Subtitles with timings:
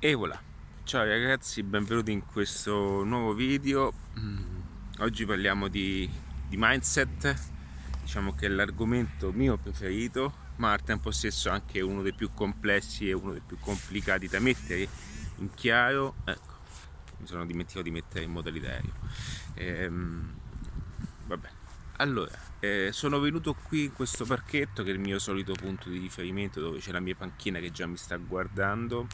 [0.00, 0.40] E voilà,
[0.84, 3.92] ciao ragazzi, benvenuti in questo nuovo video.
[4.16, 4.60] Mm,
[5.00, 6.08] oggi parliamo di,
[6.48, 7.36] di, mindset,
[8.02, 13.08] diciamo che è l'argomento mio preferito, ma al tempo stesso anche uno dei più complessi
[13.08, 14.86] e uno dei più complicati da mettere
[15.38, 16.14] in chiaro.
[16.24, 16.54] Ecco,
[17.16, 18.92] mi sono dimenticato di mettere in modalità aereo.
[19.54, 20.32] Ehm,
[21.26, 21.48] vabbè,
[21.96, 25.98] allora, eh, sono venuto qui in questo parchetto che è il mio solito punto di
[25.98, 29.08] riferimento dove c'è la mia panchina che già mi sta guardando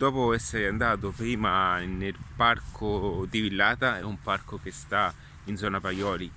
[0.00, 5.12] dopo essere andato prima nel parco di Villata, è un parco che sta
[5.44, 6.32] in zona Paioli,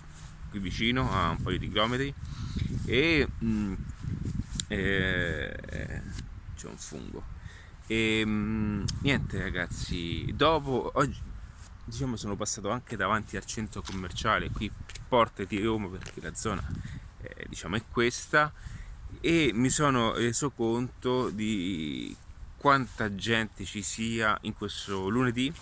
[0.50, 2.14] qui vicino a un paio di chilometri,
[2.84, 3.74] e mh, mm,
[4.68, 6.02] eh,
[6.58, 7.24] c'è un fungo.
[7.88, 11.22] E mh, mm, niente ragazzi, dopo oggi
[11.86, 14.70] diciamo sono passato anche davanti al centro commerciale, qui
[15.08, 16.62] Porte di Roma perché la zona
[17.22, 18.52] eh, diciamo è questa
[19.22, 22.14] e mi sono reso conto di
[22.64, 25.54] quanta gente ci sia in questo lunedì,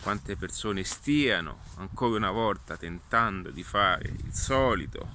[0.00, 5.06] quante persone stiano ancora una volta tentando di fare il solito,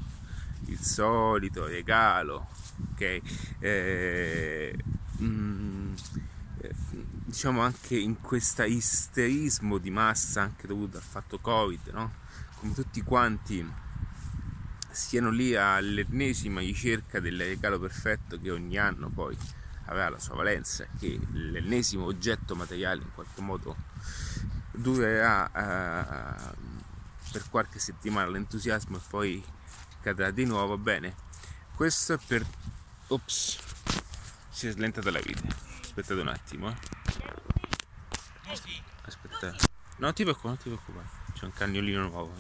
[0.65, 2.49] il solito regalo,
[2.91, 3.21] ok?
[3.57, 4.77] Eh,
[5.19, 5.95] mm,
[7.25, 12.13] diciamo anche in questo isterismo di massa anche dovuto al fatto covid no?
[12.57, 13.67] come tutti quanti
[14.91, 19.35] siano lì all'ennesima ricerca del regalo perfetto che ogni anno poi
[19.89, 23.75] avrà la sua valenza, che l'ennesimo oggetto materiale in qualche modo
[24.71, 26.55] durerà eh,
[27.31, 29.43] per qualche settimana l'entusiasmo e poi
[30.01, 31.15] cadrà di nuovo, bene.
[31.75, 32.45] Questo è per...
[33.07, 33.57] Ops,
[34.49, 35.47] si è slentata la vita.
[35.81, 36.69] Aspettate un attimo.
[36.69, 36.77] Eh.
[39.97, 41.07] Non ti preoccupare, non ti preoccupare.
[41.33, 42.33] C'è un cagnolino nuovo.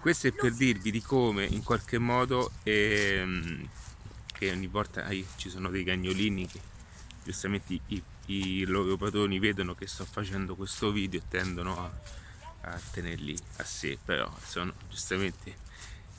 [0.00, 3.68] Questo è per dirvi di come in qualche modo ehm,
[4.32, 6.60] che ogni volta eh, ci sono dei cagnolini che
[7.24, 11.92] giustamente i, i, loro padroni vedono che sto facendo questo video e tendono a,
[12.62, 15.56] a tenerli a sé, però sono giustamente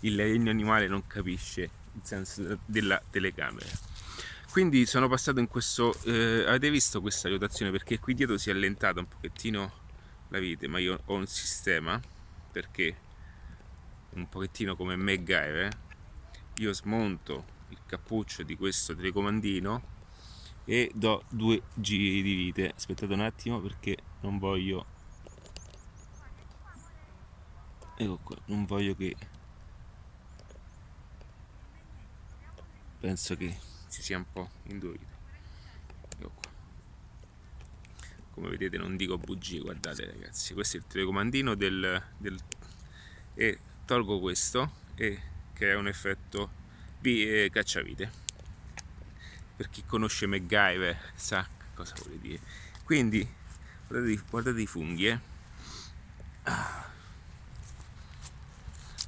[0.01, 1.61] il regno animale non capisce
[1.93, 3.67] il senso della telecamera.
[4.51, 8.53] Quindi sono passato in questo, eh, avete visto questa rotazione perché qui dietro si è
[8.53, 9.71] allentata un pochettino
[10.29, 11.99] la vite, ma io ho un sistema
[12.51, 12.95] perché
[14.15, 15.79] un pochettino come MacGyver
[16.57, 19.91] io smonto il cappuccio di questo telecomandino
[20.65, 22.71] e do due giri di vite.
[22.75, 24.85] Aspettate un attimo perché non voglio
[27.95, 29.15] ecco qua non voglio che
[32.99, 33.57] penso che
[33.87, 35.11] si sia un po' indurito.
[36.17, 36.51] Ecco qua.
[38.31, 42.39] Come vedete non dico bugie guardate ragazzi questo è il telecomandino del, del
[43.35, 45.19] e tolgo questo e
[45.53, 46.61] crea un effetto
[46.99, 48.11] di eh, cacciavite
[49.55, 52.39] per chi conosce MacGyver sa cosa vuole dire
[52.83, 53.27] quindi
[53.87, 55.19] guardate, guardate i funghi eh.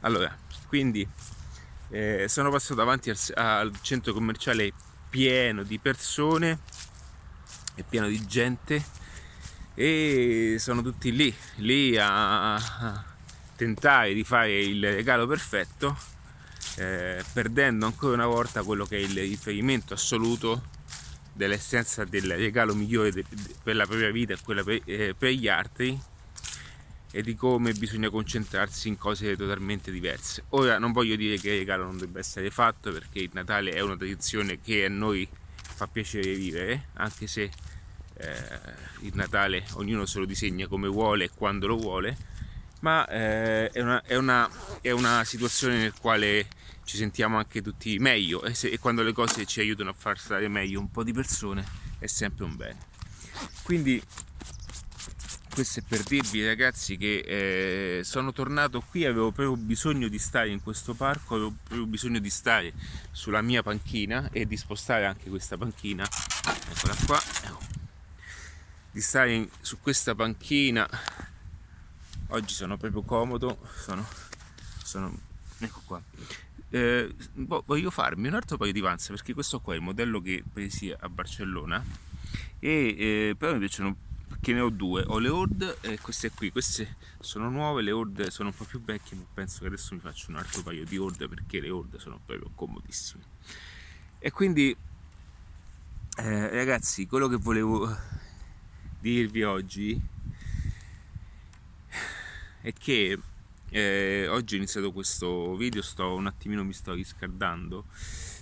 [0.02, 0.38] allora
[0.68, 1.07] quindi
[1.90, 4.72] eh, sono passato davanti al, al centro commerciale
[5.09, 6.59] pieno di persone
[7.75, 8.84] e pieno di gente
[9.74, 13.14] e sono tutti lì, lì a
[13.55, 15.97] tentare di fare il regalo perfetto,
[16.77, 20.73] eh, perdendo ancora una volta quello che è il riferimento assoluto
[21.33, 25.31] dell'essenza del regalo migliore de, de, per la propria vita e quella per, eh, per
[25.31, 25.99] gli altri
[27.11, 30.44] e di come bisogna concentrarsi in cose totalmente diverse.
[30.49, 33.79] Ora non voglio dire che il regalo non debba essere fatto perché il Natale è
[33.79, 35.27] una tradizione che a noi
[35.57, 37.49] fa piacere vivere, anche se
[38.17, 38.33] eh,
[39.01, 42.17] il Natale ognuno se lo disegna come vuole e quando lo vuole,
[42.85, 44.47] ma eh, è, una, è, una,
[44.79, 46.46] è, una, situazione nel quale
[46.84, 50.19] ci sentiamo anche tutti meglio e, se, e quando le cose ci aiutano a far
[50.19, 51.66] stare meglio un po' di persone
[51.97, 52.78] è sempre un bene.
[53.63, 54.00] Quindi
[55.51, 57.24] questo è per dirvi ragazzi che
[58.00, 62.19] eh, sono tornato qui, avevo proprio bisogno di stare in questo parco, avevo proprio bisogno
[62.19, 62.72] di stare
[63.09, 66.07] sulla mia panchina e di spostare anche questa panchina,
[66.69, 67.19] eccola qua,
[68.92, 70.88] di stare in, su questa panchina
[72.30, 74.06] oggi sono proprio comodo sono,
[74.83, 75.18] sono
[75.60, 76.01] ecco qua.
[76.69, 80.44] Eh, voglio farmi un altro paio di panze perché questo qua è il modello che
[80.51, 81.83] presi a Barcellona
[82.60, 83.95] e eh, però mi piacciono
[84.27, 85.04] perché ne ho due.
[85.07, 86.51] Ho le Ord e queste qui.
[86.51, 90.00] Queste sono nuove le Ord sono un po' più vecchie ma penso che adesso mi
[90.00, 93.24] faccio un altro paio di Ord perché le Ord sono proprio comodissime.
[94.19, 94.75] E quindi
[96.18, 97.95] eh, ragazzi quello che volevo
[99.00, 100.13] dirvi oggi
[102.65, 103.15] è che
[103.69, 107.85] eh, oggi ho iniziato questo video, sto un attimino mi sto riscaldando,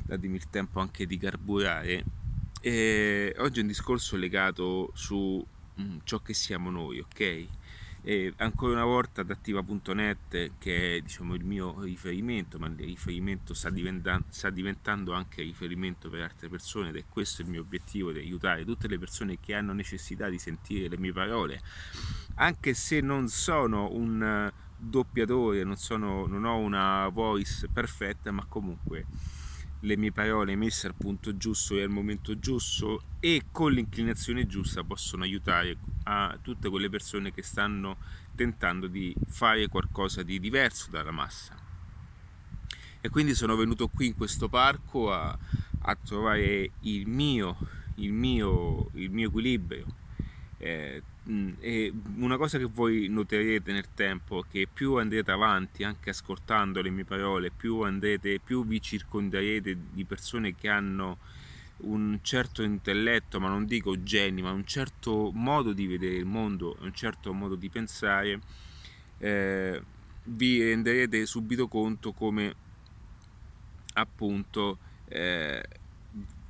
[0.04, 2.06] datemi il tempo anche di carburare
[2.62, 5.46] E oggi è un discorso legato su
[5.82, 7.48] mm, ciò che siamo noi, ok?
[8.06, 13.70] E ancora una volta adattiva.net che è diciamo, il mio riferimento, ma il riferimento sta,
[13.70, 18.20] diventa- sta, diventando anche riferimento per altre persone ed è questo il mio obiettivo di
[18.20, 21.62] aiutare tutte le persone che hanno necessità di sentire le mie parole,
[22.36, 29.06] anche se non sono un doppiatore, non, sono, non ho una voice perfetta, ma comunque
[29.84, 34.84] le mie parole messe al punto giusto e al momento giusto e con l'inclinazione giusta
[34.84, 37.98] possono aiutare a tutte quelle persone che stanno
[38.34, 41.56] tentando di fare qualcosa di diverso dalla massa.
[43.02, 45.38] E quindi sono venuto qui in questo parco a,
[45.82, 47.58] a trovare il mio,
[47.96, 49.86] il mio, il mio equilibrio.
[50.64, 51.04] Eh,
[51.60, 56.82] e una cosa che voi noterete nel tempo è che più andrete avanti anche ascoltando
[56.82, 61.18] le mie parole più andrete più vi circonderete di persone che hanno
[61.80, 66.78] un certo intelletto ma non dico geni ma un certo modo di vedere il mondo
[66.80, 68.40] un certo modo di pensare
[69.18, 69.82] eh,
[70.24, 72.56] vi renderete subito conto come
[73.96, 74.78] appunto
[75.10, 75.62] eh,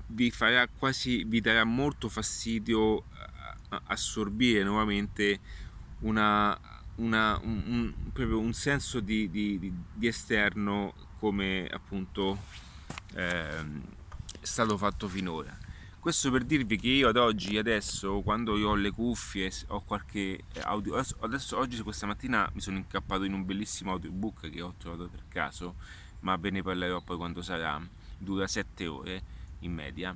[0.08, 3.06] vi farà quasi vi darà molto fastidio
[3.86, 5.40] assorbire nuovamente
[6.00, 6.58] una,
[6.96, 12.38] una, un, un, un, senso di, di, di, esterno come appunto
[13.14, 15.58] eh, è stato fatto finora.
[16.04, 20.44] Questo per dirvi che io ad oggi, adesso, quando io ho le cuffie, ho qualche
[20.64, 21.02] audio.
[21.22, 25.24] Adesso, oggi, questa mattina, mi sono incappato in un bellissimo audiobook che ho trovato per
[25.30, 25.76] caso,
[26.20, 27.82] ma ve ne parlerò poi quando sarà.
[28.18, 29.24] Dura 7 ore
[29.60, 30.14] in media.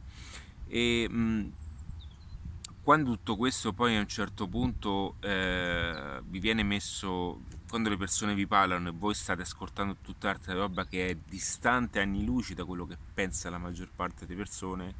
[0.68, 1.51] E mh,
[2.88, 8.34] quando tutto questo poi a un certo punto eh, vi viene messo, quando le persone
[8.34, 12.63] vi parlano e voi state ascoltando tutta altra roba che è distante anni luci da
[12.63, 14.94] quello che pensa la maggior parte delle persone,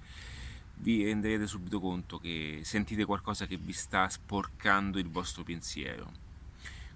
[0.80, 6.12] vi renderete subito conto che sentite qualcosa che vi sta sporcando il vostro pensiero.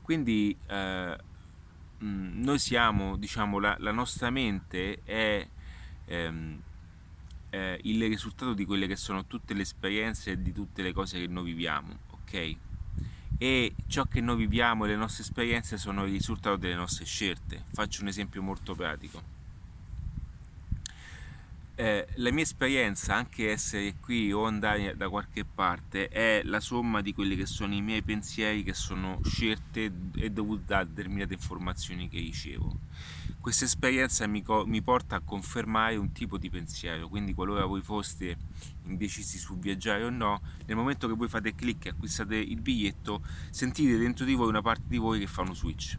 [0.01, 1.17] Quindi eh,
[2.03, 5.47] mm, noi siamo, diciamo, la, la nostra mente è...
[6.07, 6.61] Ehm,
[7.51, 11.19] eh, il risultato di quelle che sono tutte le esperienze e di tutte le cose
[11.19, 12.56] che noi viviamo, ok?
[13.38, 17.63] E ciò che noi viviamo e le nostre esperienze sono il risultato delle nostre scelte.
[17.74, 19.30] Faccio un esempio molto pratico.
[21.81, 27.01] Eh, la mia esperienza, anche essere qui o andare da qualche parte, è la somma
[27.01, 32.07] di quelli che sono i miei pensieri che sono scelte e dovute a determinate informazioni
[32.07, 32.77] che ricevo
[33.39, 38.37] questa esperienza mi, mi, porta a confermare un tipo di pensiero, quindi qualora voi foste
[38.83, 43.23] indecisi su viaggiare o no, nel momento che voi fate clic e acquistate il biglietto,
[43.49, 45.97] sentite dentro di voi una parte di voi che fa uno switch?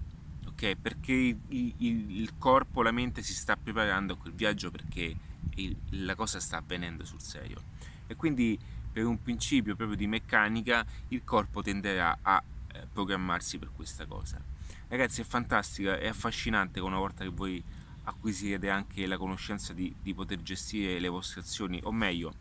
[0.80, 5.16] Perché il, il, il corpo, la mente si sta preparando a quel viaggio perché
[5.56, 7.60] il, la cosa sta avvenendo sul serio.
[8.06, 8.58] E quindi
[8.92, 14.52] per un principio proprio di meccanica il corpo tenderà a eh, programmarsi per questa cosa
[14.92, 17.64] Ragazzi è fantastica, è affascinante una volta che voi
[18.04, 22.34] acquisirete anche la conoscenza di, di poter gestire le vostre azioni, o meglio,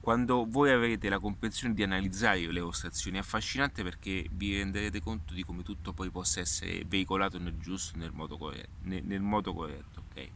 [0.00, 5.00] quando voi avrete la comprensione di analizzare le vostre azioni, è affascinante perché vi renderete
[5.00, 9.22] conto di come tutto poi possa essere veicolato nel giusto, nel modo corretto, nel, nel
[9.22, 10.28] modo corretto ok?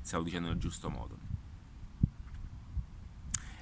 [0.00, 1.19] Stavo dicendo nel giusto modo.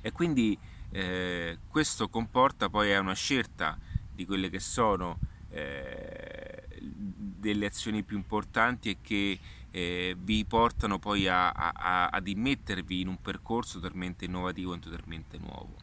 [0.08, 0.58] E quindi
[0.92, 3.78] eh, questo comporta poi una scelta
[4.10, 5.18] di quelle che sono
[5.50, 9.38] eh, delle azioni più importanti e che
[9.70, 15.36] eh, vi portano poi a, a, ad immettervi in un percorso totalmente innovativo e totalmente
[15.36, 15.76] nuovo.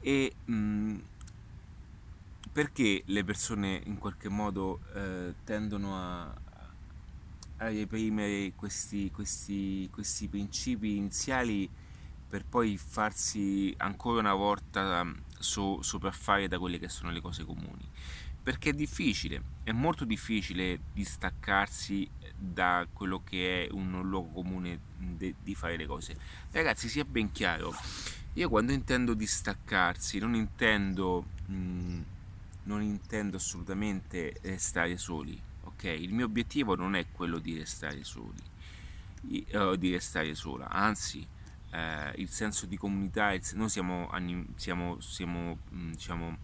[0.00, 0.98] E mh, mm,
[2.52, 6.22] perché le persone in qualche modo eh, tendono a,
[7.58, 11.68] a reprimere questi, questi, questi principi iniziali
[12.32, 15.06] per poi farsi ancora una volta
[15.38, 17.86] so, sopraffare da quelle che sono le cose comuni?
[18.42, 25.34] perché è difficile, è molto difficile distaccarsi da quello che è un luogo comune de,
[25.40, 26.16] di fare le cose.
[26.50, 27.72] Ragazzi, sia ben chiaro,
[28.32, 32.02] io quando intendo distaccarsi non intendo, mh, mm,
[32.64, 35.84] non intendo assolutamente restare soli, ok?
[35.84, 38.42] Il mio obiettivo non è quello di restare soli,
[39.52, 41.24] o di restare sola, anzi
[41.72, 44.10] eh, il senso di comunità, il, noi siamo,
[44.56, 46.38] siamo, siamo mm, diciamo,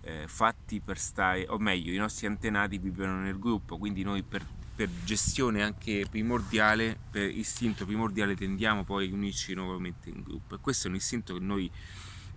[0.00, 4.44] eh, fatti per stare, o meglio, i nostri antenati vivono nel gruppo, quindi noi per,
[4.74, 10.54] per, gestione anche primordiale, per istinto primordiale, tendiamo poi a unirci nuovamente in gruppo.
[10.54, 11.70] E questo è un istinto che noi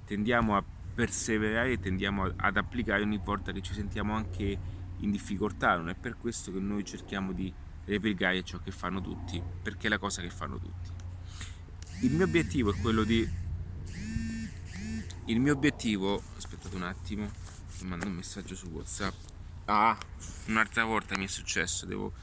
[0.05, 0.63] tendiamo a
[0.93, 4.57] perseverare e tendiamo ad applicare ogni volta che ci sentiamo anche
[4.99, 5.77] in difficoltà.
[5.77, 7.51] Non è per questo che noi cerchiamo di
[7.85, 11.04] replicare ciò che fanno tutti, perché è la cosa che fanno tutti.
[12.05, 13.27] Il mio obiettivo è quello di
[15.25, 17.31] il mio obiettivo, aspettate un attimo,
[17.79, 19.15] mi mando un messaggio su WhatsApp.
[19.65, 19.97] Ah,
[20.45, 22.13] un'altra volta mi è successo, devo,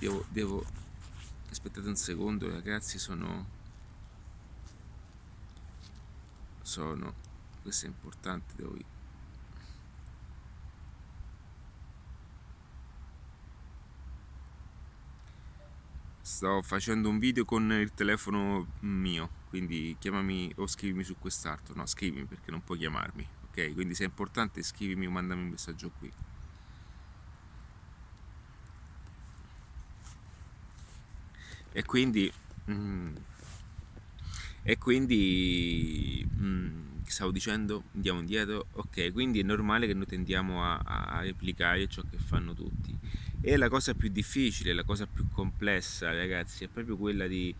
[0.00, 0.64] devo, devo,
[1.48, 3.46] aspettate un secondo ragazzi, sono,
[6.62, 7.14] sono,
[7.62, 8.74] questo è importante, devo
[16.30, 21.74] sto facendo un video con il telefono mio quindi chiamami o scrivimi su quest'altro.
[21.74, 23.74] No scrivimi perché non puoi chiamarmi ok?
[23.74, 26.10] Quindi se è importante scrivimi o mandami un messaggio qui.
[31.72, 32.32] E quindi
[32.70, 33.16] mm,
[34.62, 39.12] e quindi mm, stavo dicendo andiamo indietro ok?
[39.12, 42.96] Quindi è normale che noi tendiamo a, a replicare ciò che fanno tutti
[43.40, 47.54] e la cosa più difficile la cosa più complessa ragazzi è proprio quella di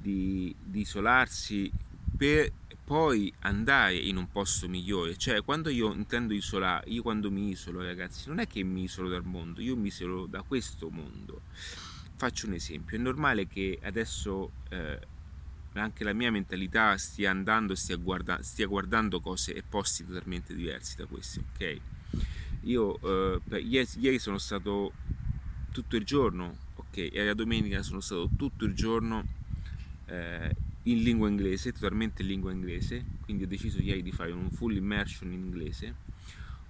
[0.00, 1.70] di, di isolarsi
[2.16, 2.52] per
[2.84, 5.16] poi andare in un posto migliore.
[5.16, 9.08] Cioè, quando io intendo isolare, io quando mi isolo, ragazzi, non è che mi isolo
[9.08, 11.42] dal mondo, io mi isolo da questo mondo.
[12.14, 15.00] Faccio un esempio: è normale che adesso eh,
[15.72, 20.94] anche la mia mentalità stia andando, stia, guarda, stia guardando cose e posti totalmente diversi
[20.96, 21.80] da questi, ok?
[22.62, 24.92] Io eh, ieri, ieri sono stato
[25.76, 27.10] tutto il giorno, ok?
[27.12, 29.22] E la domenica sono stato tutto il giorno
[30.06, 34.50] eh, in lingua inglese, totalmente in lingua inglese, quindi ho deciso ieri di fare un
[34.50, 35.94] full immersion in inglese.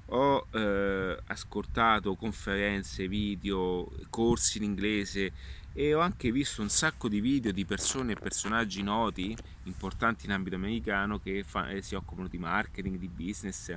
[0.07, 5.33] Ho eh, ascoltato conferenze, video, corsi in inglese
[5.73, 10.33] e ho anche visto un sacco di video di persone e personaggi noti, importanti in
[10.33, 13.73] ambito americano, che fa, eh, si occupano di marketing, di business,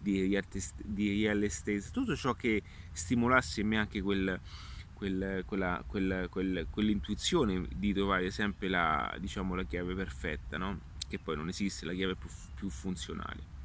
[0.00, 4.38] di real estate, tutto ciò che stimolasse in me anche quel,
[4.98, 10.80] quel, quella, quel, quel, quell'intuizione di trovare sempre la, diciamo, la chiave perfetta, no?
[11.08, 13.56] che poi non esiste la chiave più, più funzionale.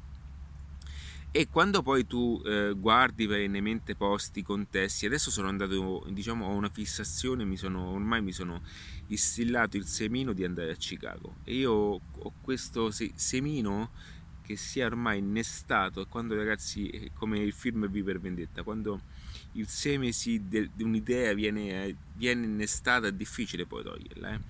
[1.32, 6.68] E quando poi tu eh, guardi perennemente posti, contesti, adesso sono andato, diciamo, ho una
[6.68, 8.62] fissazione, mi sono, ormai mi sono
[9.08, 11.38] istillato il semino di andare a Chicago.
[11.42, 13.90] E io ho questo semino
[14.42, 19.00] che si è ormai innestato, quando ragazzi, come il film V per Vendetta, quando
[19.54, 24.34] il seme di un'idea viene, viene innestata è difficile poi toglierla.
[24.34, 24.40] Eh?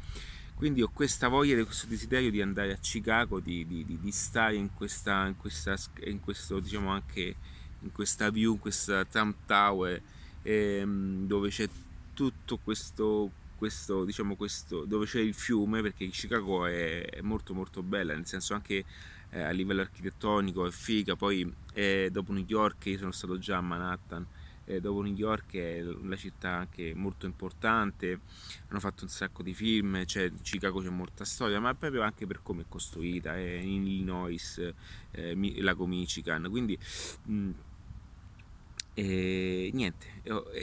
[0.55, 4.55] Quindi ho questa voglia, questo desiderio di andare a Chicago, di, di, di, di stare
[4.55, 7.35] in questa, in questa, in questo, diciamo anche
[7.81, 10.01] in questa view, in questa Trump Tower,
[10.43, 11.69] ehm, dove c'è
[12.15, 17.83] tutto questo, questo, diciamo questo, dove c'è il fiume, perché Chicago è, è molto molto
[17.83, 18.85] bella, nel senso anche
[19.31, 23.59] eh, a livello architettonico è figa, poi eh, dopo New York io sono stato già
[23.59, 24.25] a Manhattan,
[24.67, 28.21] eh, dopo New York è una città anche molto importante,
[28.69, 32.41] hanno fatto un sacco di film, cioè Chicago c'è molta storia, ma proprio anche per
[32.43, 34.73] come è costruita, è in Illinois,
[35.13, 36.79] eh, lago Michigan, quindi
[37.25, 37.51] mh,
[38.97, 40.07] e niente,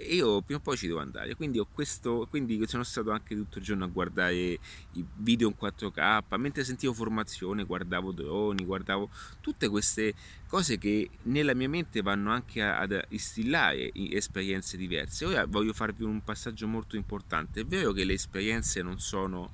[0.09, 3.57] io prima o poi ci devo andare, quindi, ho questo, quindi sono stato anche tutto
[3.57, 9.09] il giorno a guardare i video in 4K, mentre sentivo formazione, guardavo droni, guardavo
[9.41, 10.13] tutte queste
[10.47, 15.25] cose che nella mia mente vanno anche ad instillare esperienze diverse.
[15.25, 19.51] Ora voglio farvi un passaggio molto importante, è vero che le esperienze non sono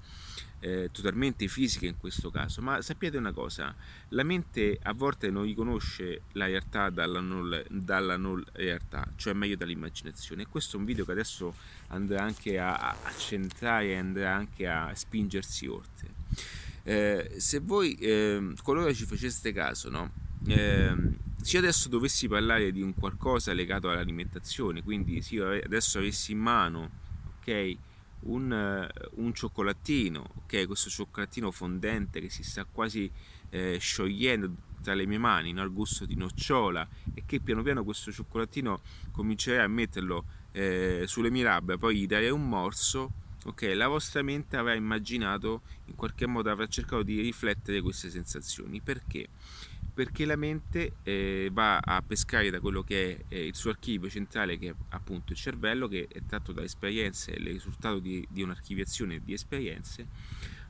[0.60, 3.76] eh, totalmente fisiche in questo caso, ma sappiate una cosa,
[4.10, 9.56] la mente a volte non riconosce la realtà dalla non, dalla non realtà, cioè meglio
[9.56, 10.44] dall'immaginazione.
[10.44, 11.54] E questo è un video che adesso
[11.88, 16.16] andrà anche a, a centrare e andrà anche a spingersi oltre.
[16.84, 20.12] Eh, se voi, eh, qualora ci faceste caso, no?
[20.48, 20.96] Eh,
[21.42, 26.40] se adesso dovessi parlare di un qualcosa legato all'alimentazione, quindi se io adesso avessi in
[26.40, 26.90] mano,
[27.40, 27.78] ok,
[28.22, 33.10] un, eh, un cioccolatino, ok, questo cioccolatino fondente che si sta quasi
[33.50, 35.62] eh, sciogliendo tra le mie mani, no?
[35.62, 38.82] al gusto di nocciola e che piano piano questo cioccolatino
[39.12, 43.12] comincerei a metterlo eh, sulle mie labbra, poi gli darei un morso,
[43.46, 48.82] ok, la vostra mente avrà immaginato, in qualche modo avrà cercato di riflettere queste sensazioni.
[48.82, 49.28] Perché?
[49.98, 54.08] Perché la mente eh, va a pescare da quello che è eh, il suo archivio
[54.12, 58.44] centrale, che è appunto il cervello, che è tratto da esperienze, il risultato di, di
[58.44, 60.06] un'archiviazione di esperienze,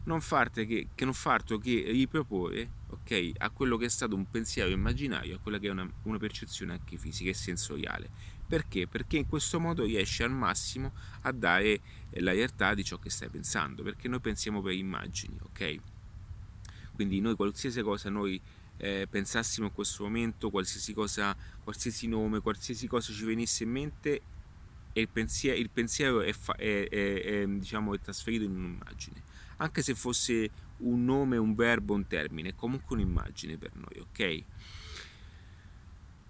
[0.05, 0.21] non
[0.53, 4.69] che, che, non fa altro che riproporre okay, a quello che è stato un pensiero
[4.69, 8.09] immaginario, a quella che è una, una percezione anche fisica e sensoriale.
[8.47, 8.87] Perché?
[8.87, 10.93] Perché in questo modo riesce al massimo
[11.23, 11.81] a dare
[12.11, 15.79] la realtà di ciò che stai pensando, perché noi pensiamo per immagini, ok?
[16.93, 18.41] Quindi noi qualsiasi cosa noi
[18.77, 24.21] eh, pensassimo in questo momento, qualsiasi cosa, qualsiasi nome, qualsiasi cosa ci venisse in mente
[24.93, 29.21] e il pensiero, il pensiero è, fa, è, è, è, diciamo, è trasferito in un'immagine.
[29.57, 34.43] anche se fosse un nome, un verbo, un termine, è comunque un'immagine per noi, ok?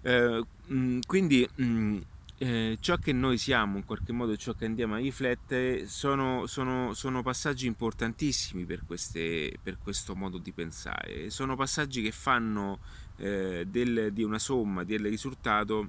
[0.02, 1.98] Eh, mm, quindi mh, mm,
[2.38, 6.94] eh, ciò che noi siamo, in qualche modo ciò che andiamo a riflettere, sono, sono,
[6.94, 11.30] sono passaggi importantissimi per, queste, per, questo modo di pensare.
[11.30, 12.78] Sono passaggi che fanno
[13.16, 15.88] eh, del, di una somma, del risultato,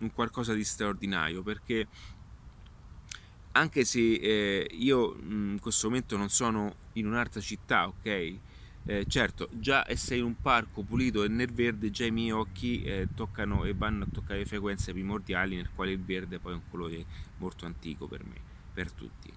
[0.00, 1.86] un qualcosa di straordinario, perché
[3.52, 8.38] anche se eh, io in questo momento non sono in un'altra città, ok?
[8.86, 12.82] Eh, certo, già essere in un parco pulito e nel verde, già i miei occhi
[12.82, 16.68] eh, toccano e vanno a toccare frequenze primordiali, nel quale il verde poi è un
[16.68, 17.04] colore
[17.38, 18.36] molto antico per me,
[18.74, 19.32] per tutti.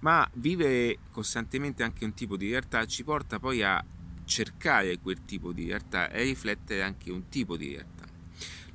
[0.00, 3.84] Ma vivere costantemente anche un tipo di realtà ci porta poi a
[4.24, 8.04] cercare quel tipo di realtà e riflettere anche un tipo di realtà.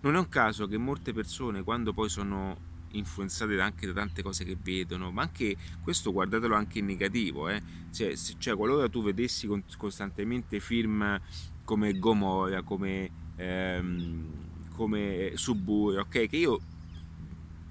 [0.01, 4.43] Non è un caso che molte persone, quando poi sono influenzate anche da tante cose
[4.43, 7.61] che vedono, ma anche questo guardatelo anche in negativo, eh?
[7.91, 11.19] cioè, cioè, qualora tu vedessi costantemente film
[11.63, 14.25] come Gomorra, come, ehm,
[14.73, 16.59] come Suburbia, ok, che io,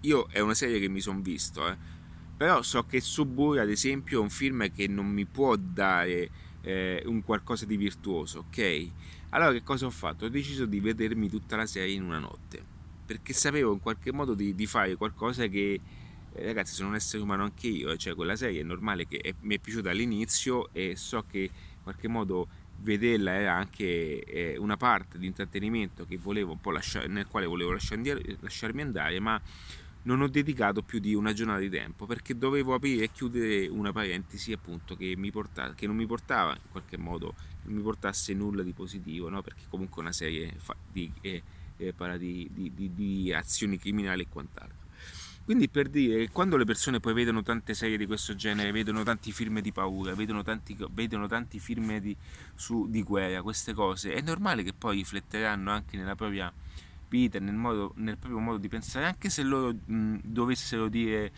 [0.02, 1.76] io è una serie che mi sono visto, eh?
[2.36, 6.30] però so che Suburbia ad esempio è un film che non mi può dare
[6.62, 8.88] eh, un qualcosa di virtuoso, ok?
[9.30, 10.24] Allora che cosa ho fatto?
[10.24, 12.69] Ho deciso di vedermi tutta la serie in una notte
[13.10, 15.80] perché sapevo in qualche modo di, di fare qualcosa che
[16.32, 19.16] eh, ragazzi sono un essere umano anche io, eh, cioè quella serie è normale che
[19.16, 22.46] è, mi è piaciuta all'inizio e so che in qualche modo
[22.78, 26.06] vederla era anche eh, una parte di intrattenimento
[26.72, 29.40] lasciare, nel quale volevo lasciarmi, lasciarmi andare, ma
[30.02, 33.90] non ho dedicato più di una giornata di tempo perché dovevo aprire e chiudere una
[33.90, 38.62] parentesi appunto che, portava, che non mi portava in qualche modo, non mi portasse nulla
[38.62, 39.42] di positivo, no?
[39.42, 40.54] perché comunque è una serie
[40.92, 41.12] di...
[41.22, 41.42] Eh,
[41.80, 44.78] eh, parla di, di, di, di, azioni criminali e quant'altro.
[45.44, 49.02] Quindi per dire che quando le persone poi vedono tante serie di questo genere, vedono
[49.02, 52.14] tanti film di paura, vedono tanti, vedono tanti film di,
[52.54, 56.52] su, di guerra, queste cose, è normale che poi rifletteranno anche nella propria
[57.08, 61.32] vita, nel, modo, nel proprio modo di pensare, anche se loro mh, dovessero dire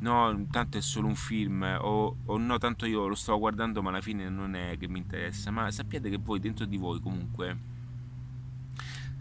[0.00, 3.88] no, tanto è solo un film o, o, no, tanto io lo sto guardando ma
[3.88, 7.72] alla fine non è che mi interessa, ma sappiate che voi dentro di voi comunque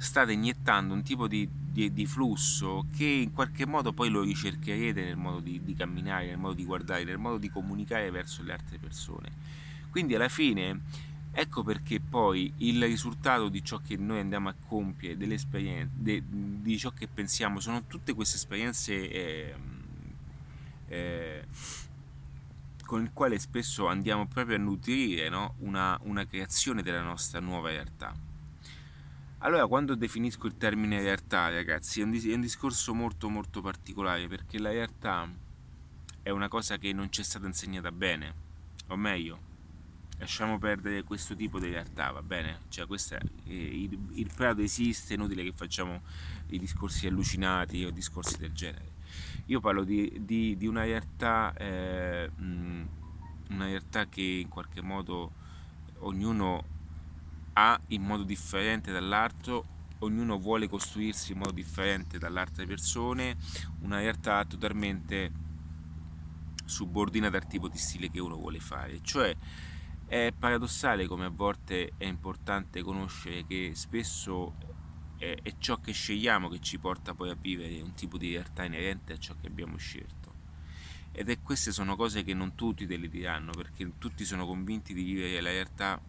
[0.03, 5.03] state iniettando un tipo di, di, di, flusso che in qualche modo poi lo ricercherete
[5.03, 8.53] nel modo di, di, camminare, nel modo di guardare, nel modo di comunicare verso le
[8.53, 9.31] altre persone.
[9.89, 10.81] Quindi alla fine
[11.31, 16.91] ecco perché poi il risultato di ciò che noi andiamo a compiere, de, di ciò
[16.91, 19.55] che pensiamo, sono tutte queste esperienze eh,
[20.87, 21.45] eh,
[22.85, 25.55] con il quale spesso andiamo proprio a nutrire no?
[25.59, 28.32] una, una creazione della nostra nuova realtà.
[29.43, 33.59] Allora, quando definisco il termine realtà, ragazzi, è un, dis- è un, discorso molto molto
[33.59, 35.29] particolare perché la realtà
[36.21, 38.33] è una cosa che non ci è stata insegnata bene,
[38.87, 39.37] o meglio,
[40.17, 42.61] lasciamo perdere questo tipo di realtà, va bene?
[42.69, 46.03] Cioè, questo è, eh, il, il prato esiste, è inutile che facciamo
[46.47, 48.91] i discorsi allucinati o discorsi del genere.
[49.47, 55.33] Io parlo di, di, di una realtà, eh, una realtà che in qualche modo
[55.99, 56.72] ognuno
[57.53, 59.65] ha in modo differente dall'altro,
[59.99, 63.37] ognuno vuole costruirsi in modo differente dalle altre persone,
[63.81, 65.31] una realtà totalmente
[66.65, 68.99] subordinata al tipo di stile che uno vuole fare.
[69.01, 69.35] Cioè
[70.05, 74.55] è paradossale come a volte è importante conoscere che spesso
[75.17, 78.63] è, è ciò che scegliamo che ci porta poi a vivere un tipo di realtà
[78.63, 80.31] inerente a ciò che abbiamo scelto.
[81.11, 84.93] Ed è queste sono cose che non tutti te le diranno perché tutti sono convinti
[84.93, 86.01] di vivere la realtà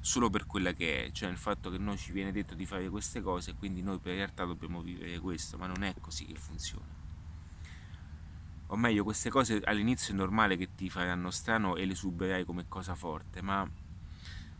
[0.00, 2.88] solo per quella che è, cioè il fatto che noi ci viene detto di fare
[2.88, 6.34] queste cose e quindi noi per realtà dobbiamo vivere questo, ma non è così che
[6.34, 6.98] funziona.
[8.68, 12.66] O meglio, queste cose all'inizio è normale che ti faranno strano e le suberai come
[12.68, 13.68] cosa forte, ma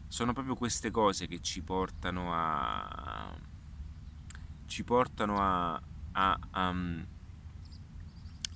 [0.08, 3.32] sono proprio queste cose che ci portano a
[4.66, 5.80] ci portano a,
[6.12, 6.74] a, a,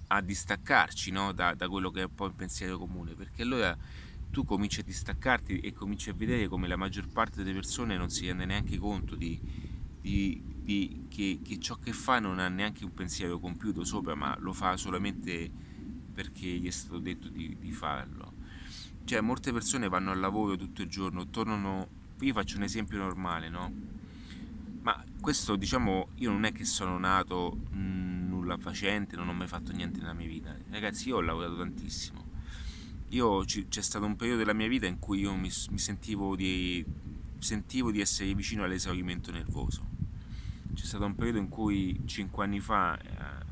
[0.07, 1.33] a distaccarci no?
[1.33, 3.77] da, da quello che è un po' il pensiero comune, perché allora
[4.35, 8.11] tu cominci a distaccarti e cominci a vedere come la maggior parte delle persone non
[8.11, 9.41] si rende neanche conto di,
[10.01, 14.37] di, di che, che, ciò che fa non ha neanche un pensiero compiuto sopra, ma
[14.41, 15.49] lo fa solamente
[16.13, 18.33] perché gli è stato detto di, di farlo.
[19.05, 21.87] Cioè, molte persone vanno al lavoro tutto il giorno, tornano.
[22.19, 23.73] Io faccio un esempio normale, no?
[24.83, 29.47] Ma questo, diciamo, io non è che sono nato mh, nulla facente, non ho mai
[29.47, 30.57] fatto niente nella mia vita.
[30.71, 32.24] Ragazzi, io ho lavorato tantissimo
[33.09, 36.85] io c'è stato un periodo della mia vita in cui io mi, mi sentivo, di,
[37.39, 39.93] sentivo di essere vicino all'esaurimento nervoso.
[40.75, 43.45] C'è stato un periodo in cui cinque anni fa, eh,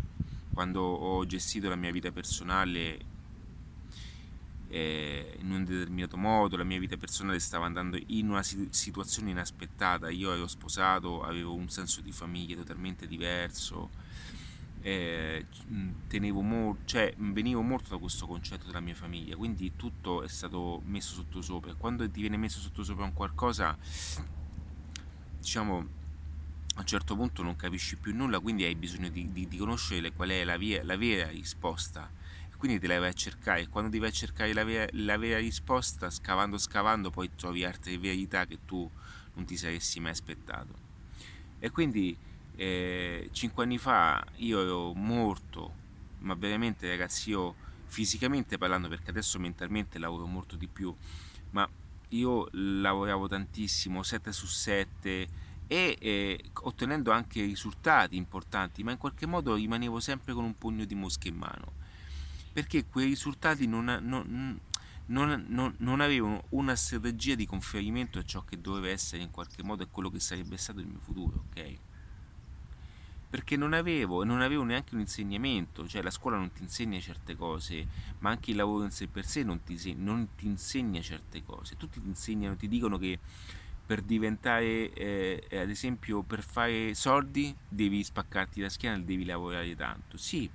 [0.53, 3.11] quando ho gestito la mia vita personale,
[4.69, 10.09] eh, in un determinato modo, la mia vita personale stava andando in una situazione inaspettata,
[10.11, 13.91] io ero sposato, avevo un senso di famiglia totalmente diverso,
[14.83, 15.47] eh,
[16.33, 21.15] mo- cioè, venivo molto da questo concetto della mia famiglia, quindi tutto è stato messo
[21.15, 21.75] sotto sopra.
[21.75, 23.77] Quando ti viene messo sotto sopra un qualcosa,
[25.39, 25.77] diciamo,
[26.75, 30.13] a un certo punto non capisci più nulla, quindi hai bisogno di, di, di conoscere
[30.13, 32.11] qual è la, via, la vera risposta.
[32.63, 33.63] Quindi te la vai a cercare.
[33.63, 37.65] E quando ti vai a cercare la vera, la vera risposta scavando scavando poi trovi
[37.65, 38.89] altre verità che tu
[39.35, 40.73] non ti saresti mai aspettato.
[41.59, 42.17] E quindi
[42.57, 45.81] eh, cinque anni fa io ero morto
[46.19, 47.55] ma veramente ragazzi io
[47.87, 50.95] fisicamente parlando perché adesso mentalmente lavoro molto di più
[51.51, 51.69] ma
[52.09, 55.29] io lavoravo tantissimo 7 su 7
[55.67, 60.85] e eh, ottenendo anche risultati importanti ma in qualche modo rimanevo sempre con un pugno
[60.85, 61.81] di mosche in mano
[62.53, 64.61] perché quei risultati non, non,
[65.07, 69.83] non, non, avevano una strategia di conferimento a ciò che doveva essere in qualche modo
[69.83, 71.79] e quello che sarebbe stato il mio futuro, ok?
[73.33, 77.35] Perché non avevo, non avevo neanche un insegnamento, cioè la scuola non ti insegna certe
[77.35, 77.87] cose,
[78.19, 81.79] ma anche il lavoro in sé per sé non ti, non ti insegna certe cose.
[81.79, 83.19] Tutti ti insegnano, ti dicono che
[83.87, 90.19] per diventare, eh, ad esempio, per fare soldi devi spaccarti la schiena devi lavorare tanto.
[90.19, 90.51] Sì,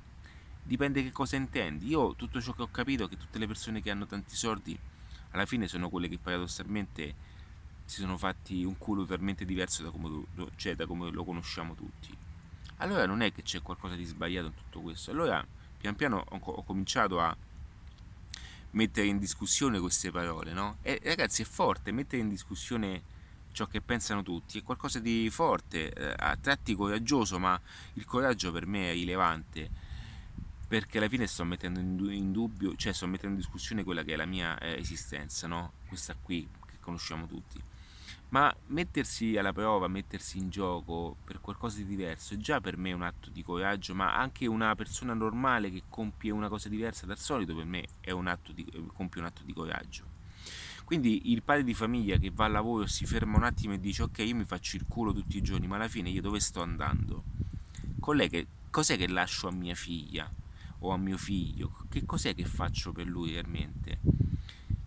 [0.62, 1.88] dipende che cosa intendi.
[1.88, 4.78] Io tutto ciò che ho capito è che tutte le persone che hanno tanti soldi
[5.32, 7.16] alla fine sono quelle che paradossalmente
[7.86, 10.26] si sono fatti un culo talmente diverso da come,
[10.58, 12.27] cioè, da come lo conosciamo tutti.
[12.78, 15.12] Allora non è che c'è qualcosa di sbagliato in tutto questo.
[15.12, 15.46] Allora
[15.78, 17.36] pian piano ho, ho cominciato a
[18.72, 20.78] mettere in discussione queste parole, no?
[20.82, 23.16] E ragazzi è forte mettere in discussione
[23.52, 27.60] ciò che pensano tutti, è qualcosa di forte, eh, a tratti coraggioso, ma
[27.94, 29.86] il coraggio per me è rilevante
[30.68, 34.16] perché alla fine sto mettendo in, dubbio, cioè sto mettendo in discussione quella che è
[34.18, 35.72] la mia eh, esistenza, no?
[35.88, 37.67] Questa qui che conosciamo tutti.
[38.30, 42.92] Ma mettersi alla prova, mettersi in gioco per qualcosa di diverso è già per me
[42.92, 47.18] un atto di coraggio, ma anche una persona normale che compie una cosa diversa dal
[47.18, 50.16] solito per me un di, compie un atto di coraggio.
[50.84, 54.04] Quindi il padre di famiglia che va al lavoro si ferma un attimo e dice
[54.04, 56.62] ok io mi faccio il culo tutti i giorni, ma alla fine io dove sto
[56.62, 57.24] andando?
[58.00, 60.32] Che, cos'è che lascio a mia figlia?
[60.80, 64.00] o a mio figlio, che cos'è che faccio per lui realmente?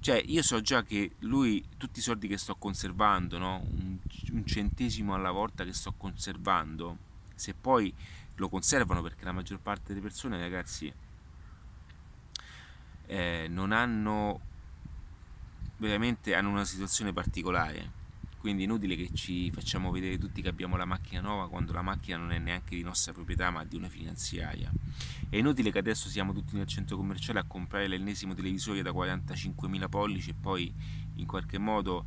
[0.00, 3.62] Cioè, io so già che lui, tutti i soldi che sto conservando, no?
[3.70, 3.98] un,
[4.32, 6.96] un centesimo alla volta che sto conservando,
[7.34, 7.92] se poi
[8.36, 10.90] lo conservano perché la maggior parte delle persone, ragazzi,
[13.06, 14.40] eh, non hanno
[15.76, 17.98] veramente hanno una situazione particolare
[18.40, 22.16] quindi inutile che ci facciamo vedere tutti che abbiamo la macchina nuova quando la macchina
[22.16, 24.72] non è neanche di nostra proprietà ma di una finanziaria.
[25.28, 29.88] È inutile che adesso siamo tutti nel centro commerciale a comprare l'ennesimo televisore da 45.000
[29.90, 30.72] pollici e poi
[31.16, 32.06] in qualche modo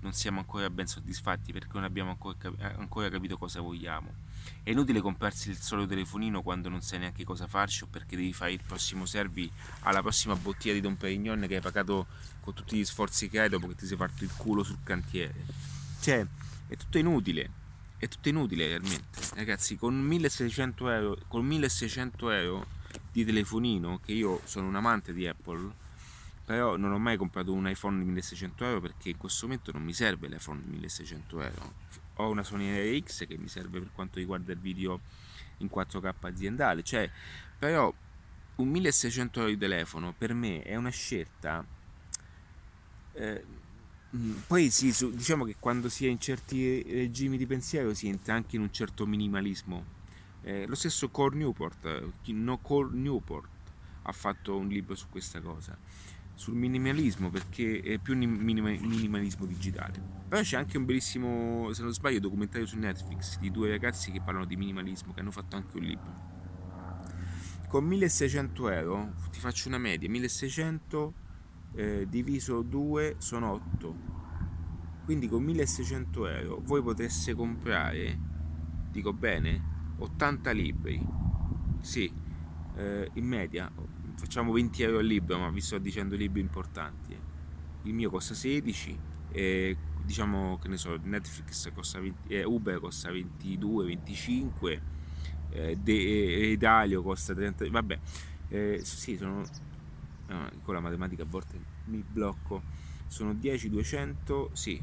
[0.00, 2.16] non siamo ancora ben soddisfatti perché non abbiamo
[2.50, 4.26] ancora, capito cosa vogliamo.
[4.62, 8.32] È inutile comprarsi il solo telefonino quando non sai neanche cosa farci o perché devi
[8.32, 12.06] fare il prossimo servi alla prossima bottiglia di Don Perignon che hai pagato
[12.40, 15.44] con tutti gli sforzi che hai dopo che ti sei fatto il culo sul cantiere.
[16.00, 16.26] Cioè,
[16.68, 17.50] è tutto inutile.
[17.98, 19.20] È tutto inutile realmente.
[19.34, 22.66] Ragazzi, con 1600 euro, con 1600 euro
[23.10, 25.72] di telefonino, che io sono un amante di Apple,
[26.48, 29.82] però non ho mai comprato un iPhone di 1600 euro perché in questo momento non
[29.82, 31.74] mi serve l'iPhone di 1600 euro.
[32.14, 35.02] Ho una Sony RX che mi serve per quanto riguarda il video
[35.58, 36.82] in 4K aziendale.
[36.82, 37.10] Cioè,
[37.58, 37.92] però
[38.56, 41.62] un 1600 euro di telefono per me è una scelta.
[43.12, 43.44] Eh,
[44.16, 48.32] Mm, poi sì, diciamo che quando si è in certi regimi di pensiero si entra
[48.32, 49.84] anche in un certo minimalismo.
[50.40, 53.48] Eh, lo stesso Core Newport, no Core Newport,
[54.04, 55.76] ha fatto un libro su questa cosa,
[56.38, 60.00] sul minimalismo, perché è più un minima, minimalismo digitale.
[60.28, 64.20] Però c'è anche un bellissimo, se non sbaglio, documentario su Netflix di due ragazzi che
[64.20, 66.26] parlano di minimalismo, che hanno fatto anche un libro.
[67.66, 71.14] Con 1600 euro, ti faccio una media, 1600
[71.74, 74.16] eh, diviso 2 sono 8
[75.04, 78.18] quindi con 1600 euro voi potreste comprare
[78.90, 81.06] dico bene 80 libri
[81.80, 82.10] sì
[82.74, 83.70] eh, in media
[84.18, 87.20] facciamo 20 euro al libro ma vi sto dicendo libri importanti eh.
[87.84, 88.98] il mio costa 16
[89.30, 94.82] e diciamo che ne so Netflix costa 20, eh, Uber costa 22 25
[95.50, 97.98] eh, De, Edalio costa 30 vabbè
[98.48, 99.44] eh, sì sono
[100.26, 102.62] ah, con la matematica a volte mi blocco
[103.06, 104.82] sono 10 200 sì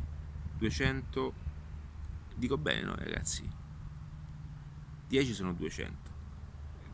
[0.57, 1.33] 200
[2.35, 3.47] dico bene no ragazzi
[5.09, 6.13] 10 sono 200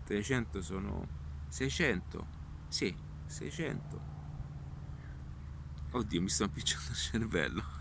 [0.05, 1.19] 300 sono
[1.51, 2.27] 600
[2.69, 4.01] sì 600
[5.91, 7.79] oddio mi sto impicciando il cervello.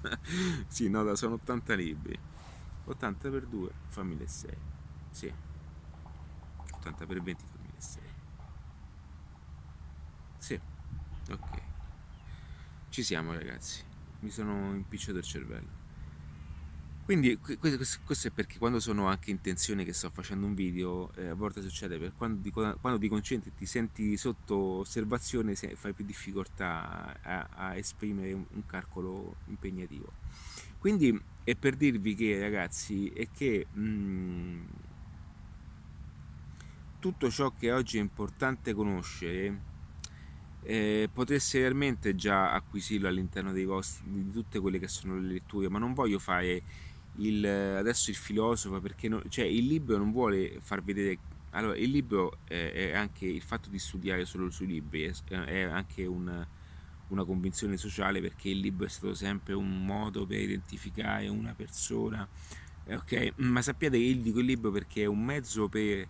[0.68, 2.18] Sì no sono 80 libri.
[2.86, 4.58] 80 per 2 fa 1600
[5.10, 5.32] sì.
[6.72, 8.10] 80 per 20 fa 1600
[10.38, 10.60] sì
[11.30, 11.62] ok.
[12.88, 13.84] Ci siamo ragazzi.
[14.20, 15.79] Mi sono impicciato il cervello
[17.10, 17.36] quindi
[18.06, 21.34] questo è perché quando sono anche in tensione che sto facendo un video, eh, a
[21.34, 27.48] volte succede per quando quando ti concentri ti senti sotto osservazione fai più difficoltà a,
[27.52, 30.12] a esprimere un, calcolo impegnativo.
[30.78, 34.60] Quindi è per dirvi che ragazzi è che mh, mm,
[37.00, 39.68] tutto ciò che oggi è importante conoscere
[40.62, 45.78] eh, potreste realmente già acquisirlo all'interno vostri, di tutte quelle che sono le letture, ma
[45.78, 46.62] non voglio fare
[47.16, 51.18] il, adesso il filosofo, perché no, cioè, il libro non vuole far vedere...
[51.50, 55.62] Allora, il libro è, è anche il fatto di studiare solo sui libri, è, è
[55.62, 56.46] anche un,
[57.08, 62.26] una convinzione sociale perché il libro è stato sempre un modo per identificare una persona,
[62.86, 63.32] eh, ok?
[63.36, 66.06] Ma sappiate che io dico il libro perché è un mezzo per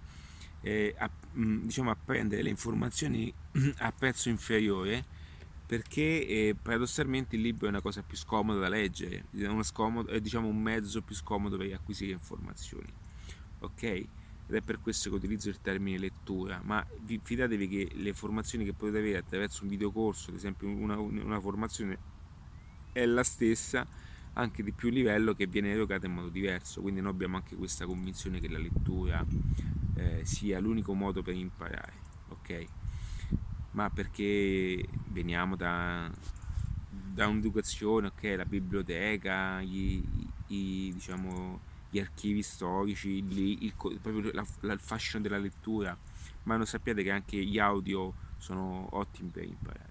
[0.62, 3.32] eh, a, diciamo, apprendere le informazioni
[3.78, 5.18] a prezzo inferiore
[5.70, 10.20] perché eh, paradossalmente il libro è una cosa più scomoda da leggere, è, scomodo, è
[10.20, 12.92] diciamo, un mezzo più scomodo per acquisire informazioni.
[13.60, 13.82] Ok?
[13.84, 14.08] Ed
[14.48, 18.72] è per questo che utilizzo il termine lettura, ma vi, fidatevi che le informazioni che
[18.72, 21.98] potete avere attraverso un videocorso, ad esempio una, una formazione,
[22.90, 23.86] è la stessa
[24.32, 27.86] anche di più livello che viene erogata in modo diverso, quindi noi abbiamo anche questa
[27.86, 29.24] convinzione che la lettura
[29.94, 31.92] eh, sia l'unico modo per imparare,
[32.30, 32.66] ok?
[33.72, 36.10] Ma perché veniamo da,
[36.88, 40.02] da un'educazione, ok, la biblioteca, gli,
[40.48, 45.96] i, diciamo, gli archivi storici, il, il, proprio la, la, il fascino della lettura,
[46.44, 49.88] ma non sappiate che anche gli audio sono ottimi per imparare.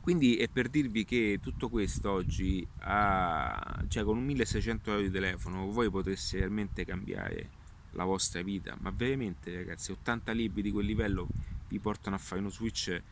[0.00, 5.10] Quindi è per dirvi che tutto questo oggi, ha, cioè con un 1600 euro di
[5.10, 7.50] telefono, voi potreste realmente cambiare
[7.98, 11.26] la vostra vita, ma veramente ragazzi 80 libri di quel livello
[11.68, 13.02] vi portano a fare uno switch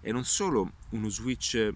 [0.00, 1.72] e non solo uno switch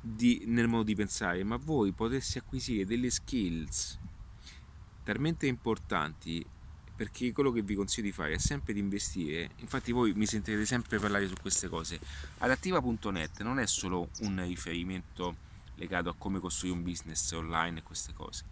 [0.00, 3.98] di, nel modo di pensare, ma voi poteste acquisire delle skills
[5.04, 6.44] talmente importanti
[6.96, 10.64] perché quello che vi consiglio di fare è sempre di investire, infatti voi mi sentirete
[10.64, 11.98] sempre parlare su queste cose.
[12.38, 15.36] Adattiva.net non è solo un riferimento
[15.76, 18.44] legato a come costruire un business online e queste cose,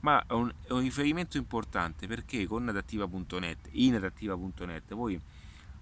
[0.00, 5.20] ma è un, è un riferimento importante perché con adattiva.net, in adattiva.net, voi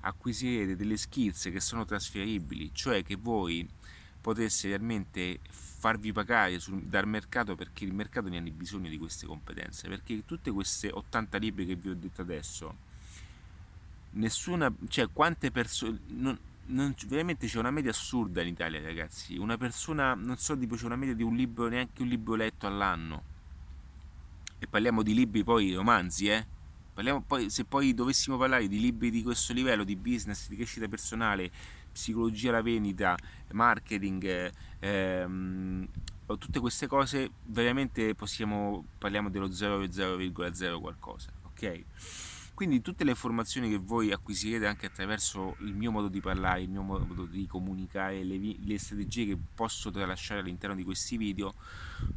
[0.01, 3.69] acquisirete delle skills che sono trasferibili, cioè che voi
[4.21, 9.27] potesse realmente farvi pagare sul, dal mercato perché il mercato ne ha bisogno di queste
[9.27, 12.77] competenze, perché tutte queste 80 libri che vi ho detto adesso,
[14.13, 16.39] nessuna, cioè quante persone, non,
[17.07, 20.97] veramente c'è una media assurda in Italia ragazzi, una persona, non so, tipo c'è una
[20.97, 23.35] media di un libro, neanche un libro letto all'anno,
[24.67, 26.45] e parliamo di libri poi romanzi, eh?
[26.93, 30.89] Parliamo poi, se poi dovessimo parlare di libri di questo livello, di business, di crescita
[30.89, 31.51] personale,
[31.93, 33.17] psicologia alla vendita,
[33.53, 35.87] marketing, ehm,
[36.27, 41.85] tutte queste cose, veramente possiamo, parliamo dello 0,0 qualcosa, ok?
[42.57, 46.71] Quindi tutte le informazioni che voi acquisirete anche attraverso il mio modo di parlare, il
[46.71, 51.53] mio modo di comunicare, le, le strategie che posso tralasciare all'interno di questi video,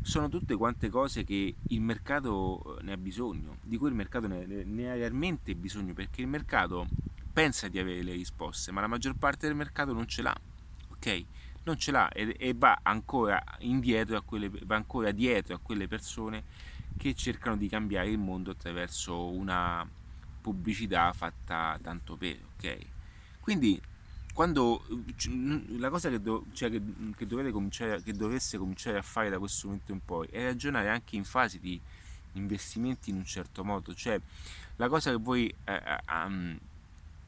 [0.01, 4.45] sono tutte quante cose che il mercato ne ha bisogno, di cui il mercato ne,
[4.45, 6.87] ne ha realmente bisogno, perché il mercato
[7.33, 10.37] pensa di avere le risposte, ma la maggior parte del mercato non ce l'ha,
[10.87, 11.25] ok?
[11.63, 15.89] Non ce l'ha e, e va ancora indietro a quelle, va ancora dietro a quelle
[15.89, 16.45] persone
[16.95, 19.85] che cercano di cambiare il mondo attraverso una
[20.49, 22.77] pubblicità fatta tanto per, ok?
[23.39, 23.79] Quindi
[24.33, 24.83] quando
[25.77, 26.81] la cosa che, do, cioè che,
[27.15, 30.89] che, dovete cominciare, che dovreste cominciare a fare da questo momento in poi è ragionare
[30.89, 31.79] anche in fase di
[32.33, 34.19] investimenti in un certo modo, cioè
[34.77, 36.57] la cosa che voi eh, um,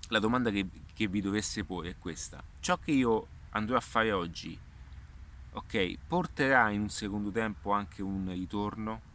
[0.07, 4.11] la domanda che, che vi dovesse porre è questa: ciò che io andrò a fare
[4.11, 4.57] oggi,
[5.51, 9.09] ok, porterà in un secondo tempo anche un ritorno?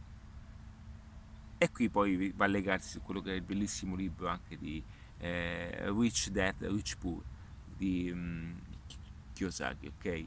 [1.57, 4.83] E qui poi va a legarsi su quello che è il bellissimo libro anche di
[5.19, 7.23] eh, Rich Dad, Rich Poor
[7.75, 8.53] di um,
[9.33, 10.25] Kiyosaki, ok?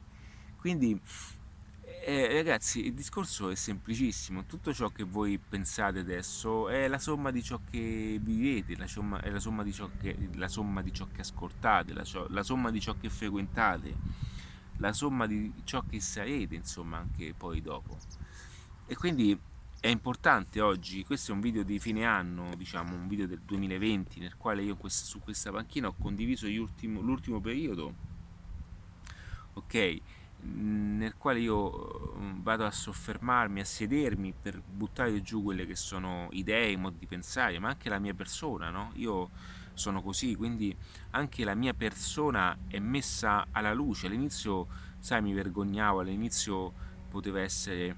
[0.57, 1.01] Quindi
[2.03, 7.31] eh, ragazzi, il discorso è semplicissimo, tutto ciò che voi pensate adesso è la somma
[7.31, 10.93] di ciò che vivete, la somma, è la somma di ciò che, la somma di
[10.93, 13.95] ciò che ascoltate, la, la somma di ciò che frequentate,
[14.79, 17.99] la somma di ciò che sarete, insomma, anche poi dopo.
[18.87, 19.39] E quindi
[19.81, 24.21] è importante oggi, questo è un video di fine anno, diciamo un video del 2020
[24.21, 27.95] nel quale io su questa panchina ho condiviso ultimo, l'ultimo periodo,
[29.55, 30.01] ok?
[30.43, 36.29] Nel quale io mm, vado a soffermarmi, a sedermi per buttare giù quelle che sono
[36.33, 38.91] idee, modi di pensare, ma anche la mia persona, no?
[38.97, 39.31] Io
[39.73, 40.77] sono così, quindi
[41.13, 44.07] anche la mia persona è messa alla luce.
[44.09, 44.67] All'inizio,
[44.99, 46.73] sai, mi vergognavo, all'inizio
[47.09, 47.97] poteva essere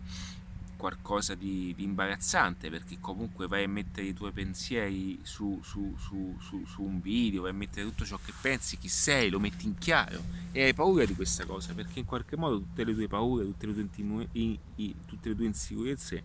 [0.83, 6.37] qualcosa di, di, imbarazzante perché comunque vai a mettere i tuoi pensieri su, su, su,
[6.41, 9.79] su, un video, vai a mettere tutto ciò che pensi, chi sei, lo metti in
[9.79, 10.21] chiaro.
[10.51, 13.67] E hai paura di questa cosa perché in qualche modo tutte le tue paure, tutte
[13.67, 16.25] le tue, intimo, i, i, tutte le tue insicurezze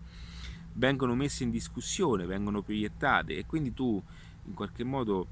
[0.72, 4.02] vengono messe in discussione, vengono proiettate e quindi tu
[4.44, 5.28] in qualche modo,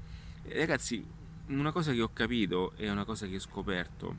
[0.47, 1.05] ragazzi,
[1.47, 4.15] una cosa che ho capito e una cosa che ho scoperto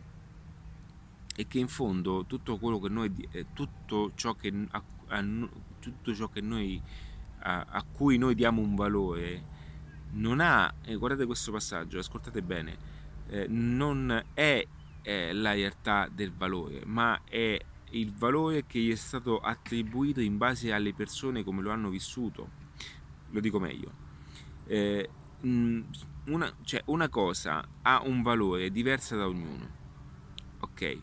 [1.35, 5.25] è che in fondo tutto quello che noi, eh, tutto ciò che a a,
[5.81, 6.81] tutto ciò che noi,
[7.41, 9.57] a, a, cui noi diamo un valore
[10.13, 12.77] non ha, eh, guardate questo passaggio, ascoltate bene,
[13.29, 14.67] eh, non è
[15.03, 17.59] eh, la realtà del valore, ma è
[17.91, 22.67] il valore che gli è stato attribuito in base alle persone come lo hanno vissuto.
[23.31, 24.07] Lo dico meglio.
[24.67, 25.09] Eh,
[25.41, 29.77] una, cioè una cosa ha un valore diverso da ognuno.
[30.61, 30.99] Ok?